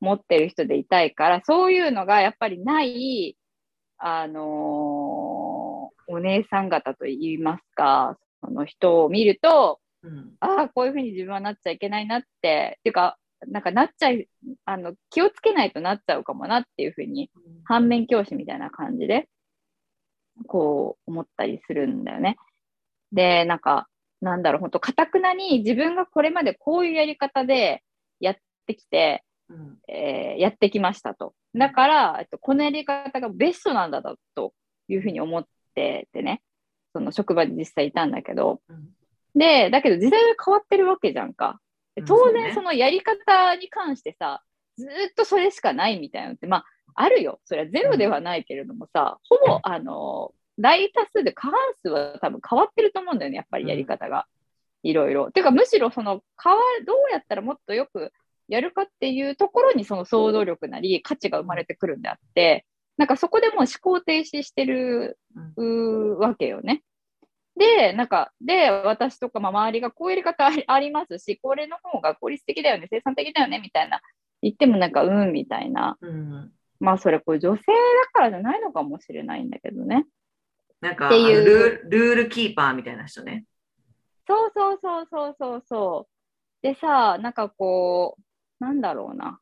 [0.00, 3.36] 持ってる人でいたいから、そういうのがやっぱりない、
[3.98, 14.28] あのお姉さん方といいますか、その人を見ると、うんああ、こういうふうに自分はなっちゃいけないなって、っていうか、なんかなっちゃい、
[14.66, 17.30] あの、気をつけないとなっちゃうかもなっていうふうに、
[17.64, 19.28] 反面教師みたいな感じで、
[20.46, 22.36] こう思ったりするんだよね。
[23.12, 23.88] で、なんか、
[24.20, 27.82] なんだろう、本当かたくなに自分がこれまでこういうやり方で
[28.20, 29.24] やってきて、
[29.54, 31.34] うんえーやってきましたと。
[31.54, 34.02] だから、えっと、このやり方がベストなんだ
[34.34, 34.52] と
[34.88, 36.42] いうふうに思っててね、
[36.92, 38.88] その職場で実際いたんだけど、うん
[39.34, 41.60] で、だけど時代が変わってるわけじゃんか。
[42.06, 44.42] 当然そのやり方に関してさ、
[44.76, 46.64] ずーっとそれしかないみたいなのって、まあ、
[46.96, 47.40] あるよ。
[47.44, 54.26] それはゼロではないけれどもさ、ほぼ、あの、大多数で過半数は多分変わってると思うんだよね、やっぱりやり方が。
[54.82, 55.30] いろいろ。
[55.30, 58.12] ていうか、むしろその、変わどうやったらもっとよく
[58.48, 65.18] やるかっていうところにその想像力なり価値が生まれてくるんであって、なんかそこでもう思考停止してる
[66.18, 66.82] わけよね。
[67.56, 74.00] で、なんか、で、私とか、まあ、周りがこういうやり方ありますし、これの方が効率的だよね、生産的だよね、みたいな、
[74.42, 75.96] 言ってもなんか、うん、みたいな。
[76.00, 77.64] うんまあ、それ、これ女性だ
[78.12, 80.04] からじゃないのかもしれないんだけどね。
[80.80, 83.44] なんかっていうあのルールルールキーパーみたいな人ね。
[84.26, 86.66] そうそうそうそうそうそう。
[86.66, 88.22] でさ、なんかこう、
[88.64, 89.40] なんだろうな。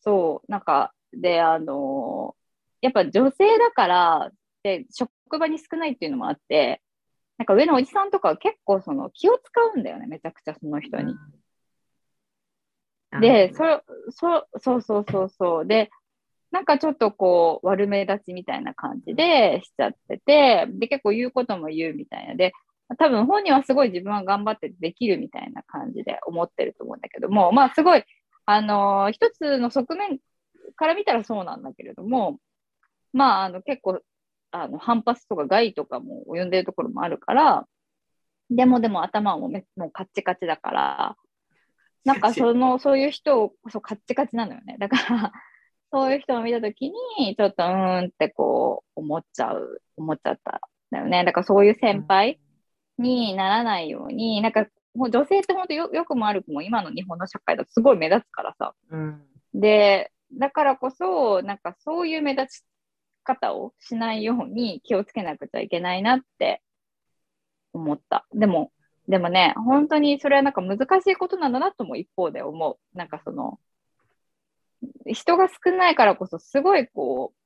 [0.00, 2.36] そう、なんか、で、あの
[2.80, 4.30] やっぱ女性だから、
[4.62, 6.82] で、職場に少ないっていうのもあって、
[7.38, 11.12] なんか上のおじさんとかは結構その気を使うんだよね、めちゃくちゃその人に。
[11.12, 11.18] うん
[13.20, 15.66] で、そ、そ、そうそうそうそう。
[15.66, 15.90] で、
[16.50, 22.34] なんかちょっとこう、悪目立ちみたいな感じでしちゃってて、で、結構言うことも言うみたいな。
[22.34, 22.52] で、
[22.98, 28.04] 多分本人はすごい自分は頑張ってできるみたいな感じで思ってると思うんだけども、まあすごい、
[28.46, 30.18] あのー一つの側面
[30.76, 32.38] から見たらそうなんだけれども、
[33.12, 34.00] まあ、あの結構、
[34.50, 37.66] あの反発とか害とかも及んでるところもあるから、
[38.50, 41.16] でもでも頭はもうめもうカッチカチだから、
[42.04, 44.76] なんかその、そういう人を、そう、カッチカチなのよね。
[44.78, 45.32] だから、
[45.92, 50.60] そういう人を見たときに、ちょっとうーんってこう、思っちゃう、思っちゃったん
[50.92, 51.24] だよね。
[51.24, 52.38] だからそういう先輩
[52.98, 54.66] にならないように、なんか、
[55.04, 58.74] 女性って本当よよくも悪くも今の日本の社会だとすごい目立つからさ。
[58.90, 59.22] うん
[59.56, 62.64] で、だからこそ、なんかそういう目立ち
[63.24, 66.62] 方をしないように気をつけなくちゃいけないなって
[67.72, 68.26] 思った。
[68.34, 68.70] でも、
[69.08, 72.98] でもね、本当にそれはなんか難しいことなんだなとも一方で思う。
[72.98, 73.58] なんかその、
[75.06, 77.36] 人が少ないからこそ、すごいこう、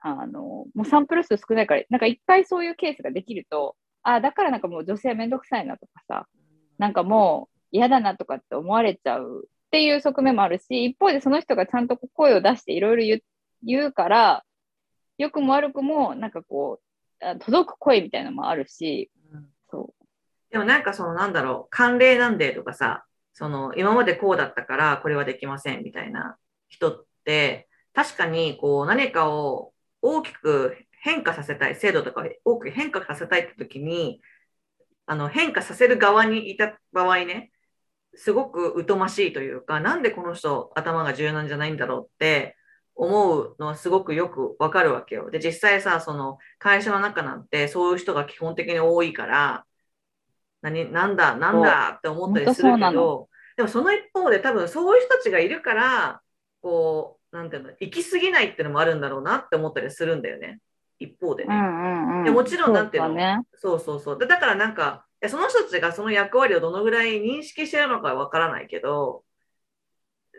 [0.00, 6.26] あの、もうサンプル数少ないから、なんか一回そういうケースができると、あだからなんかもう女性はめんどくさいなとかさ、
[6.78, 13.20] なんかもう嫌だなとかって思われちゃうっていう側面もあるし、一方でその人がちゃんと声を出していろいろ
[13.62, 14.44] 言うから、
[15.18, 19.48] 良くも悪くもなんかこう、あ届く声みたいなのもあるし、うん。
[19.70, 19.92] そ
[20.50, 26.36] でもなんかそのなんだろう、慣例なんでとかさ、その今までこうだったからこれはできませんみたいな
[26.68, 34.20] 人って、確かにこう何かを大きく変化させたい、制度とかを大きく変化させたいって時に、
[35.08, 37.50] あの変化させる側にいた場合ね、
[38.14, 42.56] すごく疎ましいというか、なんでこの人頭が柔軟じゃないんだろうって
[42.94, 45.30] 思うのはすごくよくわかるわけよ。
[45.30, 49.64] で、実際さ、その会社の中なんてそういう人が基本的に多いから、
[50.60, 56.20] 何、なんだ、なんだって思ったりするけど、でもその一方で多分そういう人たちがいるから、
[56.60, 60.60] こう、なんていうの、行き過ぎないっていうのもあるんだろうなって思ったりするんだよね。
[60.98, 61.54] 一方でね。
[61.54, 62.24] うんうんうん。
[62.24, 63.08] でもちろんなんていうの？
[63.08, 63.42] そうだね。
[63.54, 64.18] そうそうそう。
[64.18, 69.24] でだからなんか、その人たちがその役割をどのぐらい認識してるのかはわからないけど、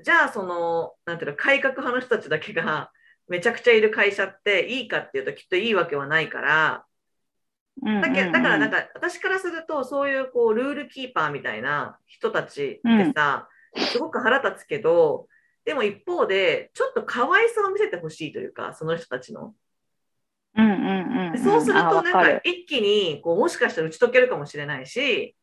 [0.04, 2.92] じゃあその、なんていうの、改革派の人たちだけが
[3.28, 6.86] めちゃくちゃいる会社っていいかっていうときっといいわけはないから、
[8.02, 15.28] だけだからなんか私からするとそういうこうルールキーパーみたいな人たちってさ、すごく腹立つけど、
[15.66, 19.54] でも一方でちょっと可愛さを見せてほしいというか、その人たちの。
[20.56, 21.44] うんうんうんうん。
[21.44, 25.36] そうするあと、なんか一気にこうもしかしたら打ち解けるかもしれないし、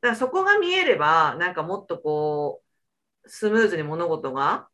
[0.00, 2.62] だからそこが見えれば、なんかもっとこ
[3.24, 4.68] う、スムーズに物事が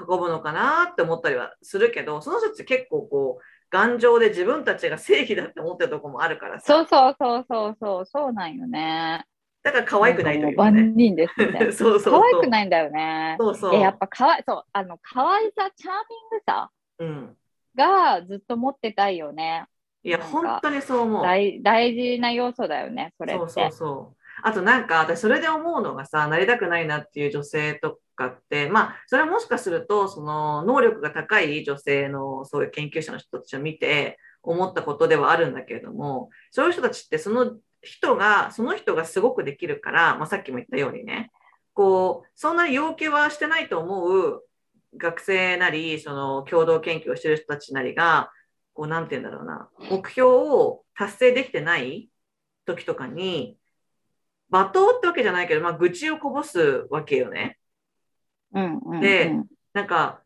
[0.00, 9.24] 運ぶのかなって思ったりはするけど、その人たち結構こう、頑丈で自分たちが正義だって思ってるところもあるからさ、そうそうそうそうそう、そうなんよね。
[9.62, 10.82] だから可愛くないというかね。
[10.82, 11.72] 万人ですみたいな。
[11.74, 12.20] そうそうそう。
[12.20, 13.36] 可愛くないんだよね。
[13.40, 13.72] そうそう。
[13.72, 17.36] いややっぱ可愛い、そう、あの、可愛さ、チャーミングさうん。
[17.76, 19.66] がずっと持ってたいよね。
[20.02, 21.22] いや、本当にそう思う。
[21.22, 23.40] 大大事な要素だよね、それって。
[23.40, 24.16] そうそうそう。
[24.42, 41.30] あとなんか私それで思うのがさなりたくないなっていう女性とかってまあそれはもしかするとその能力が高い女性のそういう研究者の人たちを見て思ったことではあるんだけれどもそういう人たちってその人がその人がすごくできるから、まあ、さっきも言ったようにね
[41.72, 44.42] こうそんなに要求はしてないと思う
[44.98, 48.30] 学生なりその共同研究をしてる人たちなりが
[48.74, 49.68] こうなんて言うんだろうな。
[49.90, 52.10] 目標を達成できてない
[52.66, 53.58] 時とかに
[54.50, 57.58] 罵倒ってわけじゃないけど、まあ、愚痴をこぼすわけよね。
[58.52, 59.34] うんうんうん、で
[59.72, 60.22] なんか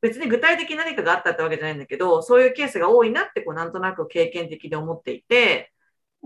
[0.00, 5.72] 別に具体的に何かがあったってわけじゃないんだけどそういうケースが多いなってこうなんとなく経験的で思っていて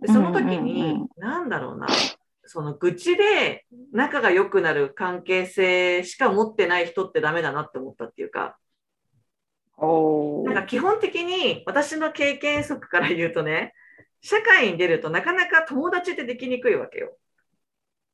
[0.00, 1.08] でその時うんうんに、うん。
[1.16, 1.86] なんだろうな
[2.46, 8.58] その愚痴で仲が良くなる関係性しか持ってない人ってダメだなって思ったっていうか。
[9.76, 13.74] なんか基本的に私の経験則から言うとね
[14.20, 17.16] 社会に出るとなかなか友達ってできにくいわけよ。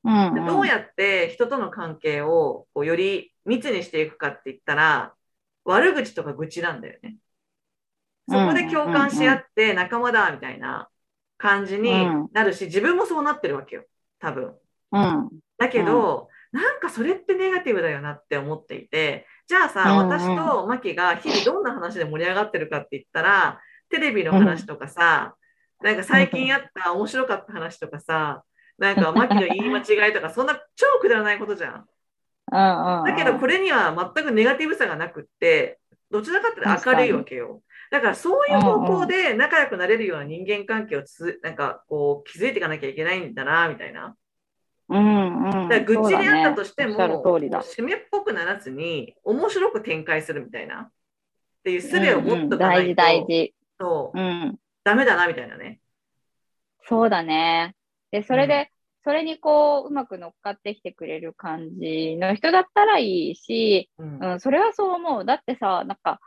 [0.05, 0.35] うんうん。
[0.35, 5.15] でどうやって人との関係をこうより密にしていくかって言ったら
[5.65, 7.17] 悪口とか愚痴なんだよね。
[8.29, 10.89] そこで共感し合って仲間だみたいな
[11.37, 13.85] 感じになるし、自分もそうなってるわけよ、
[14.21, 14.55] 多分。
[14.93, 25.35] うんだけど、なんかそれってネガティブだよなって思っていて、じゃあさ、うんうん私とマキが日々どんな話で盛り上がってるかって言ったら、テレビの話とかさ、
[25.83, 28.43] なんか最近あった面白かった話とかさ、
[28.79, 31.85] なんかマキの言い間違いとか、そんな超くだらないことじゃん。
[32.53, 35.79] うんうんだけどこれには全くネガティブさがなくって、
[36.11, 37.63] どちらかって明るいわけよ。
[37.91, 44.17] だからそういう方向で仲良くなれるような人間関係をつなんかこう築いていかなきゃいけないんだな、みたいな。
[44.89, 50.91] うんうん、だから愚痴であったとしても、ね締めっぽくならずに、面白く展開するみたいな。
[51.61, 53.55] っていう術を持っとかないと、うんうん大事大事。
[53.79, 54.59] そううん。
[54.83, 55.81] ダメだな、みたいなね。
[56.89, 57.75] そうだね。
[58.11, 58.71] で、それで、
[59.05, 65.25] それにこう、うまく乗っかってきてくれる感じの人だったらいいし、うんうん、それはそう思う。
[65.25, 66.21] だってさ、なんか、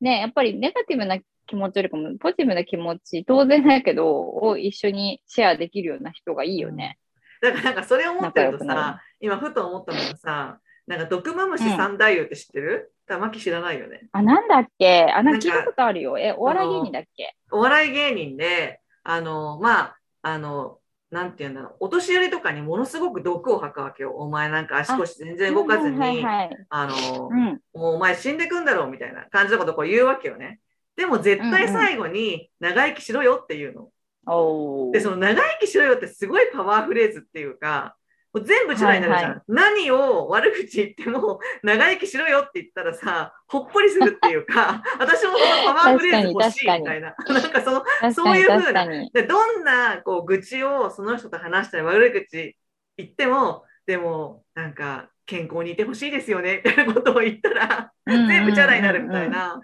[0.00, 6.98] ね、やっぱりネガティブな気持ちよりかも、ポジティブな気持ち、当然だけど、を一緒にシェアできるような人がいいよね。
[7.40, 14.08] だからなんかそれを思ってるとさ、今ふと思ったのがさ、なんか毒マムシ三太夫って知ってる、玉木知らないよね。
[14.12, 15.04] あ、なんだっけ？
[15.14, 16.18] あ、なんか聞いたことあるよ。
[16.18, 17.34] え、お笑い芸人だっけ？
[17.50, 20.77] お笑い芸人で、あの、まあ、あの、
[21.10, 24.12] なんて言うんだろう、お年寄りとかにものすごく毒を吐くわけよ。
[24.12, 27.60] お前なんか足腰全然動かずに、はいはいはいあの、うん。
[27.72, 30.60] もうお前死んでくんだろうみたいな感じのことをこう言うわけよね。
[30.96, 33.88] でも絶対最後に長生きしろよっていうの。
[34.26, 37.96] おーで、その長生きしろよってすごいパワーフレーズっていうか、
[38.34, 39.30] 全部地雷になるじゃん。
[39.32, 47.14] はい何を悪口言っても 長生きしろよって言ったらさ、ほっこりするっていうか、 私もそのパワーフレーズ欲しいみたいな。
[47.28, 49.10] なんかその、そういう風な確かに。
[49.12, 52.56] でどんなこう愚痴をその人と話したり悪口
[52.96, 59.60] 言っても、でもなんか健康にいてほしいですよねみたいなことを言ったら、全部チャラになるみたいな。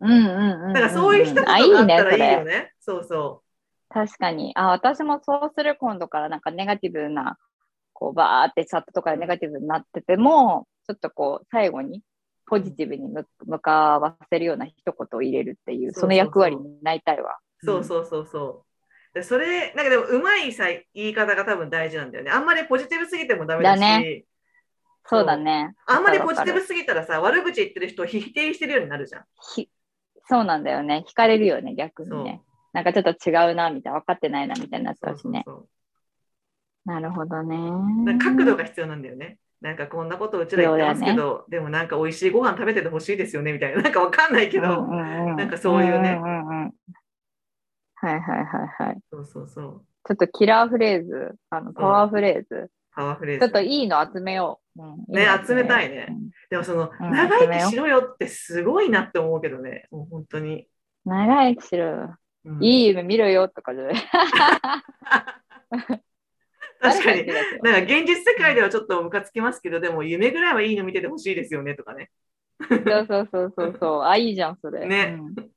[0.00, 0.72] うんうんうんうん。
[0.72, 2.14] だからそういう一言がったら。
[2.14, 2.72] いいよね。
[2.80, 3.42] そうそ
[3.90, 4.52] 確かに。
[4.54, 7.36] あ、私もそうする今度からなんかネガティブな、
[8.00, 12.02] こうバーってチャットとかでネガティブになってても、ちょっとこう最後に
[12.46, 17.38] ポジティブに向向かわせるような一言を入れるっていう、そうそうそうその役割になりたいわ。
[17.62, 17.66] う。
[17.66, 18.64] そうそうそうそ
[19.12, 19.14] う。
[19.14, 22.30] でそれ、なんかでもうまいさ言い方が多分大事なんだよね。
[22.30, 24.24] あんまりポジティブすぎてもダメだし、だね
[25.06, 25.74] そうだね。
[25.86, 29.24] あんまりポジティブすぎたらさ、悪口言ってる人を否定してるようになるじゃん。
[29.54, 29.68] ひ
[30.26, 31.04] そうなんだよね。
[31.06, 32.40] 惹かれるよね、逆にね。
[32.72, 33.98] なんかちょっと違うな、みたいな。
[34.00, 35.42] 分かってないな、みたいになっちゃうしね。
[35.44, 35.68] そう
[36.90, 37.56] なるほどね。
[38.18, 39.38] 角度が必要なんだよね。
[39.60, 43.82] なんかこんなことうちら言ってますけど、でもなんか美味しいご飯食べててほしいですよねみたいな。
[43.82, 46.72] なんかわかんないけど、うんうんうんなんかそういうねんんうんうん
[47.94, 48.98] はいはいはいはい。
[49.12, 49.84] そうそうそう。
[50.04, 53.40] ちょっとキラーフレーズ、あのパワーフレーズ、パワーフレーズ。
[53.40, 54.82] ちょっといいの集めよう。
[54.82, 59.86] うんねいいの集めたいねうんでもその、うん長生きしろよってすごいなって思うけどね。
[59.92, 60.66] もう本当に。
[61.04, 62.16] 長生きしろ。
[62.46, 63.94] うんいい夢見ろよとかじゃない。
[66.80, 67.26] 確かに。
[67.26, 72.10] なんか現実世界ではちょっとムカつきますけど、でも夢ぐらいはいいの見ててほしいですよねとかね。
[72.60, 74.02] そうそうそうそうそう。
[74.04, 74.86] あ、いいじゃん、それ。
[74.86, 75.50] ねうん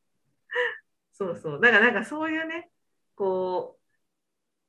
[1.16, 1.62] そうそう。
[1.62, 2.70] だからなんかそういうね、
[3.16, 3.78] こ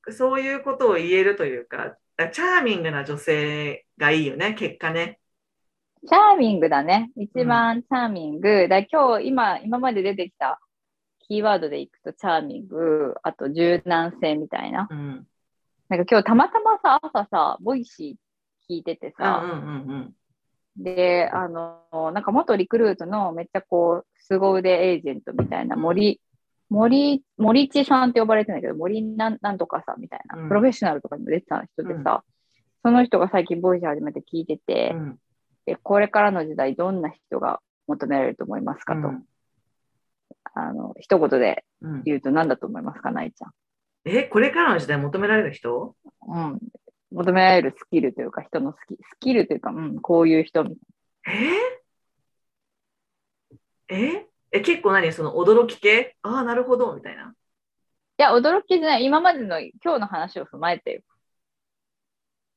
[0.06, 1.96] う、そういうことを言えるというか、
[2.32, 5.18] チャーミングな女性がいいよね、結果ね。
[6.06, 7.10] チャーミングだね。
[7.16, 8.68] 一番チャーミング。
[8.68, 10.60] だ今日、今、今まで出てきた
[11.20, 14.86] キーワードでいくとチャーミング、あと柔軟性みたいな。
[14.90, 15.26] うん。
[15.96, 20.14] なんか今日たまたまさ、朝さ、ボイシー聞いててうんさ、うん
[20.76, 20.82] うん。
[20.82, 26.20] で、あの、なんか元リクルートのめっちゃこう、凄腕エージェントみたいな森、
[26.68, 30.48] 森、森地さんって呼ばれてんだけど、森なんなんとかさんみたいな、うん。
[30.48, 32.24] プロフェッショナルとかにも出てた人でさ、
[32.82, 35.18] その人が最近ボイシー始めて聞いてて、うん。
[35.64, 39.24] でこれからの時代どんな人が求められると思いますかと、うん。
[40.54, 42.02] あの、一言でうん。
[42.02, 43.44] 言うと何だと思いますか、ないち
[44.04, 45.96] え、これからの時代求められる人？
[46.26, 46.58] うん。
[47.10, 50.76] 求められるスキルというか、人のスキスキルというか、うん、こういう人み
[51.24, 51.36] たい
[53.88, 53.96] え？
[53.96, 54.26] え？
[54.52, 55.12] え、結構何？
[55.12, 56.16] その驚き系？
[56.22, 57.34] ああ、なるほど、みたいな。
[58.18, 59.04] いや、驚きじゃない。
[59.04, 61.00] 今までの今日の話を踏まえてよ。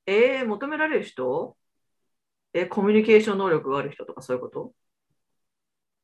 [0.06, 1.56] えー、求められる人？
[2.54, 4.74] え、コミュニケーション能力がある人とかそういうこと？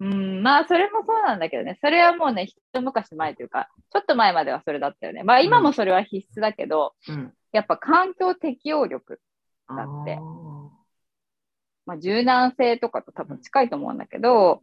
[0.03, 1.77] うん、まあ、それもそうなんだけどね。
[1.79, 5.23] それはもうね、一昔前というか、ちょっと前まではそれだったよね。
[5.23, 7.33] まあ、今もそれは必須だけど、うん。
[7.53, 9.21] やっぱ環境適応力、
[9.67, 10.69] あだってー
[11.85, 14.61] まあ、柔軟性とかと多分近いと思うんだけど、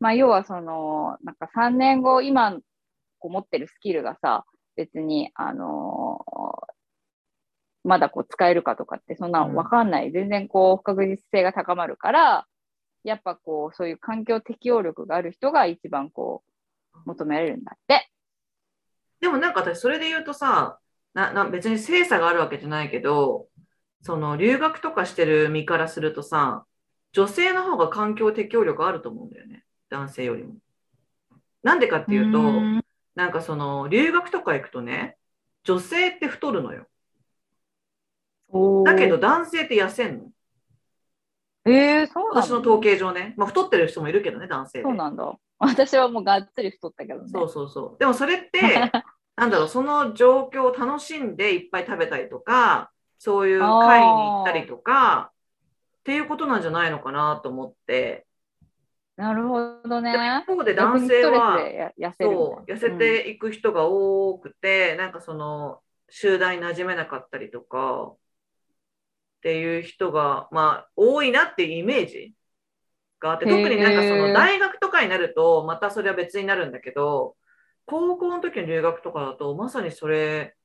[0.00, 2.56] まあ、要はその、なんか3年後、今
[3.18, 6.78] こう持ってるスキルがさ、別に、あのー
[7.84, 10.12] まだこう使えるかとかって、そんなのわかんない。
[10.12, 12.46] 全然こう、不確実性が高まるから、
[13.04, 16.42] やっぱこう、そういう環境適応力がある人が一番こ
[16.94, 18.10] う、求められるんだって。
[19.20, 20.78] でもなんか私それで言うとさ
[21.14, 23.48] なな別に精査があるわけじゃないけど
[24.02, 26.64] その留学とかしてる身からするとさ
[27.12, 30.54] 女性の方が環境適応力あると思うんだよね男性よりも。
[31.62, 32.84] なんでかっていうとん
[33.16, 35.16] なんかその留学とか行くとね
[35.64, 36.86] 女性って太るのよ。
[38.84, 40.30] だけど、男性って痩せんの。
[41.72, 43.34] えー、そう私の統計上ね。
[43.36, 44.84] まあ、太ってる人もいるけどね、男性で。
[44.84, 45.38] そうなんだ。
[45.58, 47.28] 私はもうがっつり太ったけどね。
[47.30, 47.98] そうそうそう。
[47.98, 48.60] でもそれって、
[49.36, 55.32] なんだろう、その状況を楽しんでいっぱい食べたりとか、そういう会に行ったりとか、
[56.00, 58.26] っていうことなんじゃないのかなと思って。
[59.16, 60.12] なるほどね。
[60.46, 61.58] 一方で男性は、
[61.98, 68.12] 痩せていく人が多くて、なんかその、集団に馴染めなかったりとか、
[69.38, 72.34] っていう人が、まあ、多いなっていうイメージ
[73.20, 77.36] があって、特になんかその大学とかになると、またそれは別になるんだけど、
[77.86, 80.56] 高校の時の留学とかだと、まさにそれ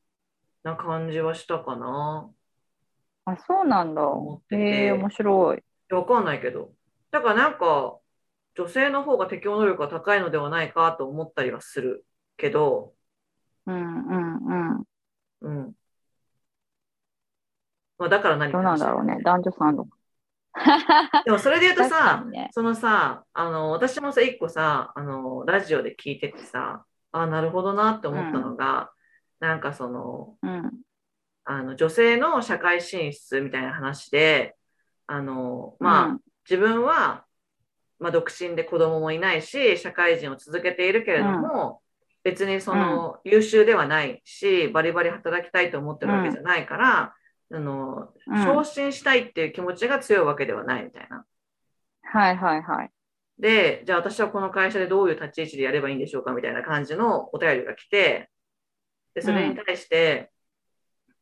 [0.63, 2.29] な感じはしたかな。
[3.25, 4.41] あ、そうなんだ思っ。
[4.49, 5.63] て面白い。
[5.93, 6.73] わかんないけど。
[7.11, 7.99] だからなんか、
[8.55, 12.05] 女性の方が適応能力が高いのではないかと思ったりはする
[12.37, 12.93] けど、
[13.65, 14.83] うんうんうん。
[15.41, 15.73] うん。
[17.97, 19.17] まあ、だから何どうなんだろうね。
[19.23, 19.97] 男女差のか。
[21.25, 22.49] でもそれで言うとさ、にね。
[22.51, 28.91] そのさ、あの、私もさ、一個さ、あの、ラジオで聞いててさ、あ、なるほどなって思ったのが、
[29.39, 30.71] なんかその、うん。
[31.45, 34.55] あの、女性の社会進出みたいな話で、
[35.07, 36.19] あの、まあ、うん
[36.49, 37.25] 自分は、
[37.99, 41.81] まあ、独身で子供もいないし、社会人を続けているけれども、
[42.23, 47.15] 別にその、優秀ではないし、バリバリ働きたいと思ってるわけじゃないから、
[47.53, 51.25] あの、うん昇進したいっていう気持ちが強いわけではないみたいな。
[52.01, 52.91] はいはいはい。
[53.39, 58.29] で、じゃあ私はこの会社でどういう立ち位置でやればいいんでしょうかみたいな感じのお便りが来て、
[59.13, 60.31] で、それに対して、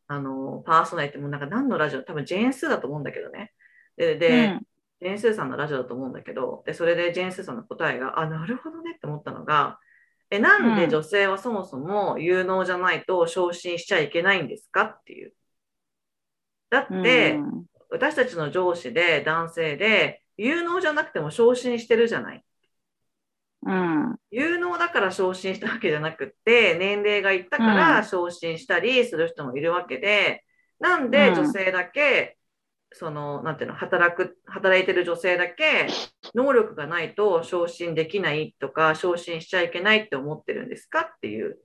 [0.07, 3.53] あの、パーソナリティもなんか何のラジオ、多分ジェーンスーだと思うんだけどね。
[3.97, 4.61] で、で、うん
[5.01, 9.79] ジェーンスーさんのラジオだと思うんだけど、で、それでジェーンスーさんの答えが、あ、なるほどねって思ったのが、
[10.29, 15.33] え、なんで女性はそもそも有能じゃないと昇進しちゃいけないんですかっていう。
[16.71, 22.45] だって、うん私たちの上司で男性で有能じゃなくても昇進してるじゃない。
[23.63, 24.15] うん。
[24.31, 30.43] 有能だから昇進したわけじゃなくって年齢がいったから昇進したりする人もいるわけで、
[30.79, 32.37] なんで女性だけ、
[32.93, 35.87] そのなんていうの働く働いてる女性だけ
[36.33, 41.57] 能力がないと昇進できないとか昇進しちゃいけないって思ってるんですかっていう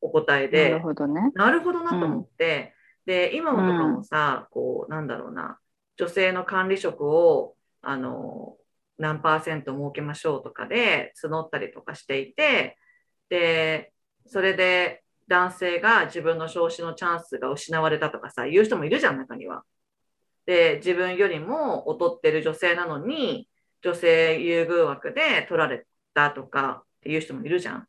[0.00, 1.32] お答えなでるほどね。
[1.34, 2.75] なるほどなと思って、
[3.06, 5.58] で今もとかもさ、こうなんだろうな
[5.96, 8.56] 女性の管理職をあの
[8.98, 12.76] 何パーセント設けましょうとかで募ったりとかしていて
[13.28, 13.92] で
[14.26, 19.64] それで男性が自分の昇進のチャンスが失われたとかさ言う人もいるじゃん中には。
[20.46, 23.48] で自分よりも劣ってる女性なのに
[23.82, 27.88] 女性優遇枠で取られたとかっていう人もいるじゃん。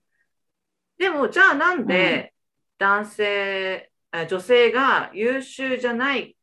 [0.97, 2.33] でもじゃあなんで
[2.79, 6.35] 男性、あ女性が優秀じゃないっ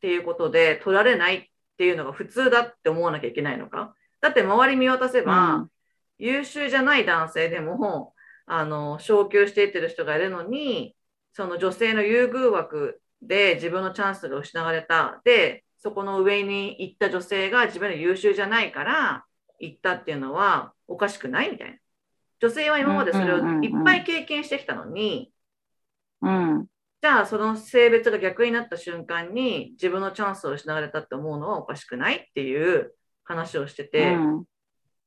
[0.00, 1.44] ていうことで取られないっ
[1.76, 3.94] ていうのが普通だって思わなきゃいけないのか？
[4.20, 5.68] だって周り見渡せば、うん。
[6.18, 8.12] 優秀じゃない男性でも
[8.46, 10.96] あの昇給していってる人がいるのに
[11.32, 15.20] その女性の優遇枠で自分のチャンスが失われた。
[15.24, 19.24] でそこの上に行った女性が自分の優秀じゃないから
[19.60, 21.76] 行ったっていうのはおかしくないみたいな。
[22.40, 25.32] 女性は今までそれをいっぱい経験してきたのに、
[26.22, 26.66] うん。
[27.00, 32.92] じゃあその性別が逆になった瞬間に自分のチャンスを失われたって思うのはおかしくないっていう
[33.24, 34.36] 話をしてて、うん。
[34.38, 34.44] うん。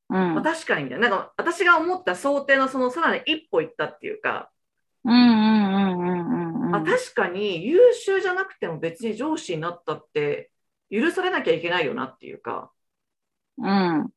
[0.10, 4.52] まあ、確かにみたいななんか私が思った想定のそのさらに一歩いったっていうか、
[5.04, 6.76] うんうんうんうんうんうん。
[6.76, 10.52] あ確かに優秀じゃなくても別に上司になったって
[10.89, 12.72] 許されなきゃいけないよなっていうか
[13.58, 14.10] うん。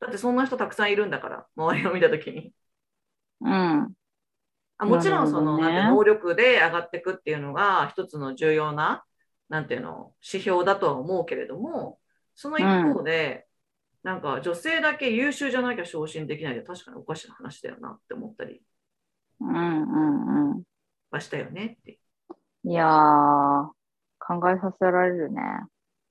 [0.00, 2.52] だってそんな人たくさんいるんだから周りを見た時に
[3.40, 3.92] うん。
[4.78, 9.04] あもちろんその、ねなんて能力で上がっていくっていうのが一つの重要な
[9.48, 11.98] なんていうの指標だとは思うけれども
[12.34, 13.46] その一方で、
[14.02, 18.60] なんか女性だけ優秀じゃなきゃ昇進できないで確かにおかしな話だよなって思ったり
[19.40, 20.62] うんうんうん。
[21.10, 21.98] はしたよねって
[22.64, 23.68] いやー、
[24.18, 25.40] 考えさせられるね。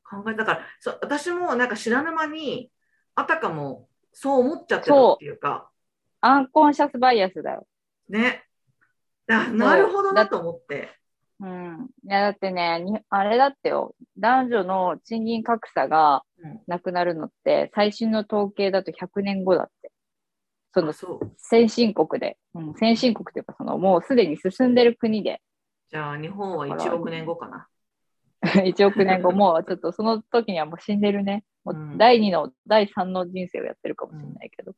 [0.10, 2.72] 考えだからそう私もなんか知らぬ間に
[3.16, 5.70] あたかもそう思っちゃってたっていうか
[6.22, 7.68] アンコンシャスバイアスだよ。
[8.08, 8.45] ね
[9.28, 10.90] だなるほどなと思って。
[11.40, 11.90] うん。
[12.04, 16.62] いや、だってね、にあれだってよ、男女の賃金格差がうん。
[16.68, 19.92] なくなるのって、最新の統計だと100年後だって。
[20.74, 20.94] その
[21.38, 25.42] 先進国で、うん、先進国というか、そのもうすでに進んでる国で、
[25.90, 27.68] じゃあ日本は1億年後かな。
[28.44, 31.46] 1億年後、もうちょっとその時にはもう死んでるね。
[31.64, 31.98] もううん。
[31.98, 34.72] 第2の、第3の人生をやってるかもしれないけど。
[34.72, 34.76] っ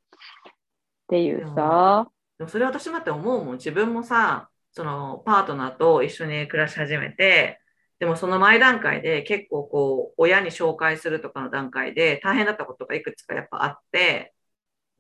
[1.10, 3.55] ていうさ、でもそれ私もって思うもん。
[3.55, 7.59] 自分もさそのパートナーと一緒に暮らし始めて
[7.99, 14.33] でもその前段階で結構こう親に紹介するとかの段階で大変だったことがいくつかやっぱあって。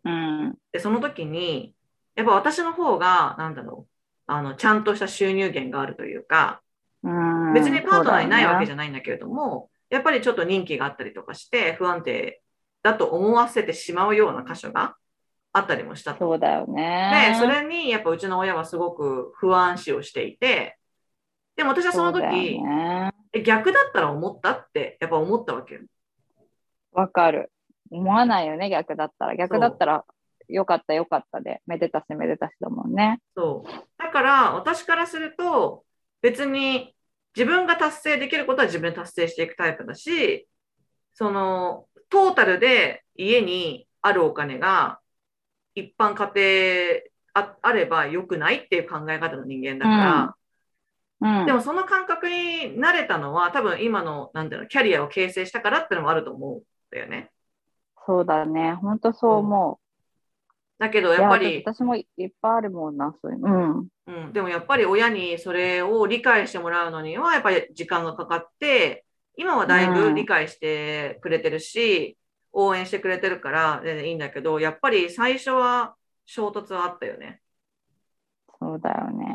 [0.03, 1.73] うん、でその時に
[2.15, 3.91] やっぱ私の方がなんだろう
[4.25, 6.61] あのちゃんとした収入源があるというか
[7.03, 7.53] うん。
[7.53, 12.41] 別にパートナーにないわけじゃゃないんだけれども、やっぱりちょっと人気があったりとかして不安定
[12.83, 14.95] だと思わせてしまうような箇所が
[15.57, 17.33] あったりもしたとそうだよね。
[17.33, 20.77] で、それにやっぱうちの親はすごく不安視をしていて、
[21.55, 23.11] でも私はその時、ね。
[23.33, 25.81] え逆だったら思ったってやっぱ思ったわけよ。
[26.91, 27.51] わかる。
[27.89, 29.35] 思わないよね、逆だったら。
[29.35, 30.05] 逆だったら、
[30.47, 33.19] よかったよかったで、めでたしめでたしだもんね。
[33.35, 33.69] そう。
[33.97, 35.83] だから私からすると
[36.21, 36.95] 別に
[37.35, 40.47] 自分が達成できることは自分で達成していくタイプだし、
[41.13, 44.99] そのトータルで家にあるお金が
[45.77, 47.01] 一般家庭
[47.33, 50.35] ああれば良くないっていう考え方の人間だか
[51.21, 51.45] ら、うん。
[51.45, 56.61] でもその感覚に慣れたのは多分今のなんていうのキャリアを形成したからってのもあると思うん
[56.91, 57.29] だよね。
[58.05, 58.73] そうだね。
[58.73, 59.79] ほんとそう思
[60.79, 61.13] だけどう。
[61.13, 63.87] やっぱり私もいっぱいあるもんな、そういうの。
[64.07, 64.23] うん。
[64.25, 69.03] うん、でもやっぱり親にそれを理解してもらうのにはやっぱり時間がかかって
[69.35, 72.17] 今はだいぶ理解してくれてるし、
[72.57, 75.95] 応援してくれてるから全然いいんだけどやっぱり最初は
[76.25, 77.41] 衝突はあったよね。
[78.59, 79.25] そうだよね。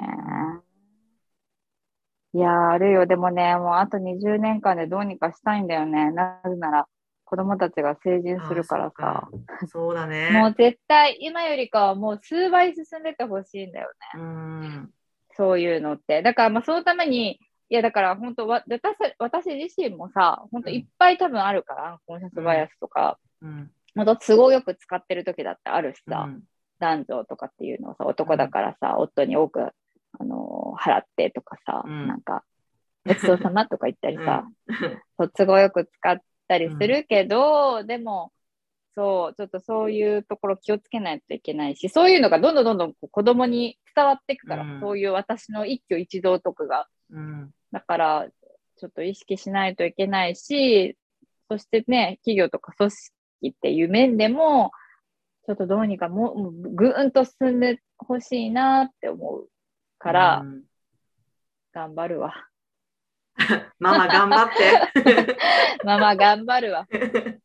[2.34, 3.06] いやー、あるよ。
[3.06, 6.10] でもね、もうあと20年間でどうにかしたいんだよね。
[6.10, 6.86] なぜなら、
[7.24, 9.28] 子供たちが成人するからさ。
[9.30, 10.48] そうかそうだもね。
[10.48, 14.20] う絶対、今よりかはもう数倍進んでてほしいんだよね。
[14.20, 14.94] うん。
[15.36, 16.22] そういうのって。
[16.22, 17.38] だから、まあ、そのために、
[17.72, 23.70] いや、だから、本当わ私、私自身もさ、本当いっぱい多分あるから、アンコンシャスバイアスとか、うん。
[23.94, 26.42] 都合よく使ってる時だってあるしさ、うん。
[26.80, 29.70] 男女とかっていうのをさ、男だからさ、夫に多く、
[30.18, 32.08] あのー払ってとかさ、うん。
[32.08, 32.44] なんか、
[33.06, 34.46] ごちそうさまとか言ったりさ、
[35.34, 38.34] 都合よく使ったりするけど、でも、
[38.94, 44.80] そう、ちょっとそういうところ気をつけないといけないし、そういうのがどんどんどんどん子供に伝わっていくから、うん。
[44.80, 46.86] そういう私の一挙一動とかが。
[47.08, 48.28] うんだから、
[48.76, 50.96] ちょっと意識しないといけないし、
[51.48, 54.72] そしてね、企業とか組織っていう面でも、
[55.46, 59.48] ちょっとどうにかもうぐーんと進んでほしいなって思う
[59.98, 60.62] から、うん
[61.72, 62.34] 頑張るわ。
[63.78, 65.36] ママ頑張って。
[65.84, 66.86] ママ頑張るわ。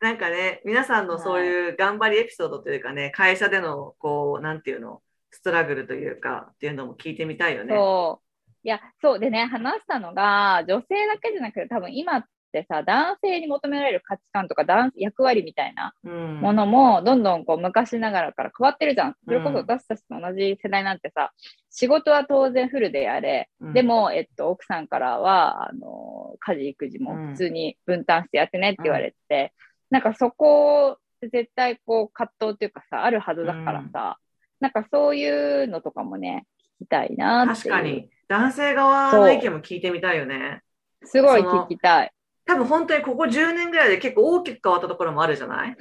[0.00, 5.02] なんかね、皆さんのそういう頑張りエピソードというかね、会社でのこう、なんていうの、
[5.32, 7.74] ストラグルというか、っていうのも聞いてみたいよね。
[7.74, 8.27] そう。
[8.64, 16.40] いや、そうでね、話したのが、女性だけじゃなくて、多分今ってさ、男性に求められる価値観とか男役割みたいなうん。
[16.40, 19.16] ものも、どんどんこう昔ながらから変わってるじゃん。
[19.24, 19.54] それこうん。
[19.54, 21.32] そ私たちと同じ世代なんてさ、
[21.70, 23.72] 仕事は当然フルでやれ、うん。
[23.74, 29.52] でも、えっと、奥さんからは、あの、家事育児も普通に分担してやってねって言われて、
[29.90, 34.18] なんかそこって絶対こう葛藤っていうかさ、あるはずだからさ、
[34.60, 36.46] なんかそういうのとかもね、
[36.80, 37.74] 聞きたいなっていう。
[37.74, 40.62] 確かに、男性側の意見も聞いてみたいよね。
[41.04, 42.12] すごい聞きたい。
[42.44, 45.76] 多分本当にここ10年ぐらいで結構大きく変わったところもあるじゃない？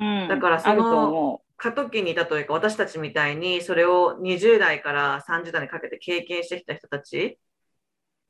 [0.00, 0.28] うん。
[0.28, 7.38] だからその過渡期にいたというか私たちみたいにそれを20代から30代にかけて経験してきた人たち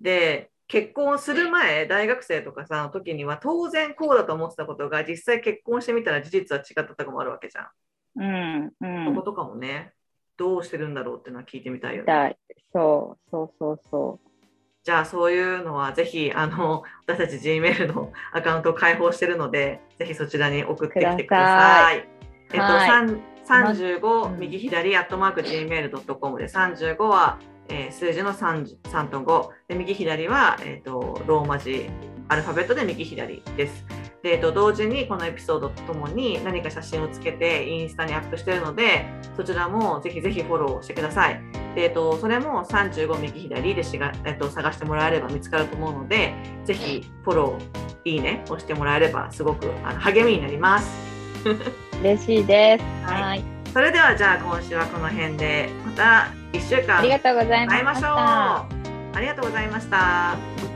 [0.01, 7.65] で結婚する前大学生とかさの時には当然こうだと思ってたことが実際結婚してみたら事実は違ったとかもあるわけじゃん。
[7.65, 7.71] う。
[8.17, 8.73] うん。
[8.81, 9.07] うん。
[9.07, 9.93] そことかもね
[10.43, 12.37] どうしてるんだろうっていうのは聞いてみたいよね。
[12.73, 14.19] そう、そうそうそ
[14.83, 22.09] じゃあそういうのはぜひあの私たち Gmail のアカウントを開放してるのでぜひそちらに送ってきてください。
[22.53, 27.39] えっと、はい三35、うん右左、アットマーク Gmail.com で、35は、
[27.69, 31.89] えー数字の 3, 3と5、で右左は、えー、とローマ字、
[32.29, 33.85] アルファベットで右左です。
[34.23, 39.07] でえっと、同時にこのエピソードとともに何か写真をつけてインスタにアップしているので、
[39.37, 41.43] そちらもぜひぜひフォローしてください。
[41.75, 50.89] でえっと、それも35右左でしが、えっと、探してもらえれば見つかると思うので、ぜひフォロー、いいね押してもらえればすごくあの励みになります。
[51.45, 52.01] う。
[52.01, 52.85] 嬉しいです。
[53.11, 53.45] はいはい。
[53.73, 58.03] それではじゃあ今週はこの辺でまた1週間ありがとうございまし会いましょう。
[58.03, 58.67] た。
[59.15, 60.72] ありがとうございました。